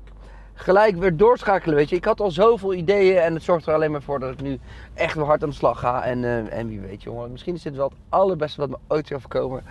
[0.54, 1.96] gelijk weer doorschakelen, weet je.
[1.96, 4.60] Ik had al zoveel ideeën en het zorgt er alleen maar voor dat ik nu
[4.94, 6.04] echt weer hard aan de slag ga.
[6.04, 9.08] En, eh, en wie weet, jongen, misschien is dit wel het allerbeste wat me ooit
[9.08, 9.64] zou overkomen.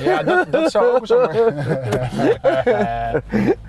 [0.00, 1.26] Ja, dat, dat zou ook zo.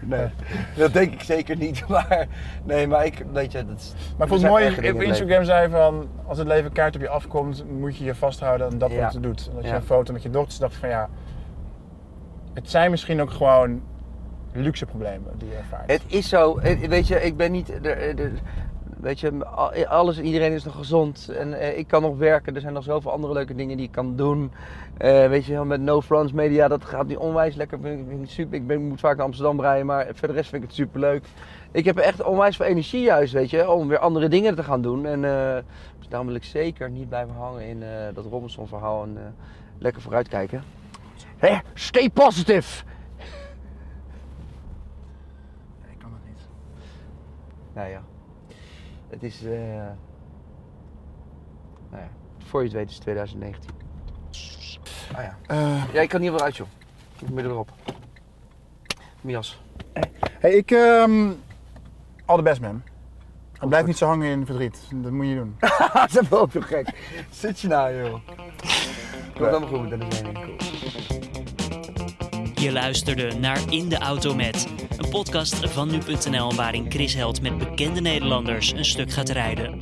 [0.02, 0.28] Nee,
[0.76, 1.84] dat denk ik zeker niet.
[1.88, 2.28] Maar
[2.64, 3.94] nee, maar ik, weet je, dat is...
[4.18, 7.10] Maar ik vond het mooi op Instagram zei van als het leven kaart op je
[7.10, 9.02] afkomt, moet je je vasthouden aan dat Ja.
[9.04, 9.48] wat je doet.
[9.50, 9.76] En dat je Ja.
[9.76, 11.10] een foto met je dochters dacht van ja,
[12.54, 13.82] Het zijn misschien ook gewoon
[14.62, 15.92] luxe problemen die je ervaart.
[15.92, 17.68] Het is zo, weet je, ik ben niet.
[17.68, 18.32] De, de,
[19.00, 22.56] weet je, al- alles, iedereen is nog gezond en eh, ik kan nog werken.
[22.56, 24.52] Er zijn nog zoveel andere leuke dingen die ik kan doen.
[24.98, 27.80] Eh, weet je, wel, met No France Media, dat gaat nu onwijs lekker.
[27.82, 28.54] Vind ik, vind ik super.
[28.56, 31.00] Ik ben, moet vaak naar Amsterdam rijden, maar voor de rest vind ik het super
[31.00, 31.26] leuk.
[31.72, 34.82] Ik heb echt onwijs veel energie juist, weet je, om weer andere dingen te gaan
[34.82, 35.06] doen.
[35.06, 35.56] En eh,
[36.00, 39.24] dus daarom wil ik zeker niet blijven hangen in eh, dat Robinson verhaal en eh,
[39.78, 40.64] lekker vooruitkijken.
[41.38, 42.84] Hé, stay positive!
[45.92, 46.40] ik kan dat niet.
[47.78, 48.02] Nou ja,
[49.10, 49.44] het is.
[49.44, 49.52] eh
[51.90, 52.10] nou ja,
[52.46, 53.70] voor je het weet is het 2019.
[55.16, 55.38] Ah ja.
[55.48, 56.68] Eh, Ja, ik kan hier wel uit, joh.
[57.20, 57.72] Ik moet erop.
[59.22, 59.62] Mias.
[60.40, 60.72] hey, ik...
[60.72, 61.32] ehm
[62.26, 62.84] all the best, man.
[63.60, 64.80] En blijf niet zo hangen in verdriet.
[64.96, 65.56] Dat moet je doen.
[65.94, 66.90] dat is wel zo gek.
[67.30, 68.14] Zit je nou, joh?
[69.38, 70.34] Komt allemaal goed, dat is ding.
[70.34, 70.56] Cool.
[72.54, 74.68] Je luisterde naar In de Auto Met,
[75.10, 79.80] podcast van nu.nl waarin Chris Held met bekende Nederlanders een stuk gaat rijden.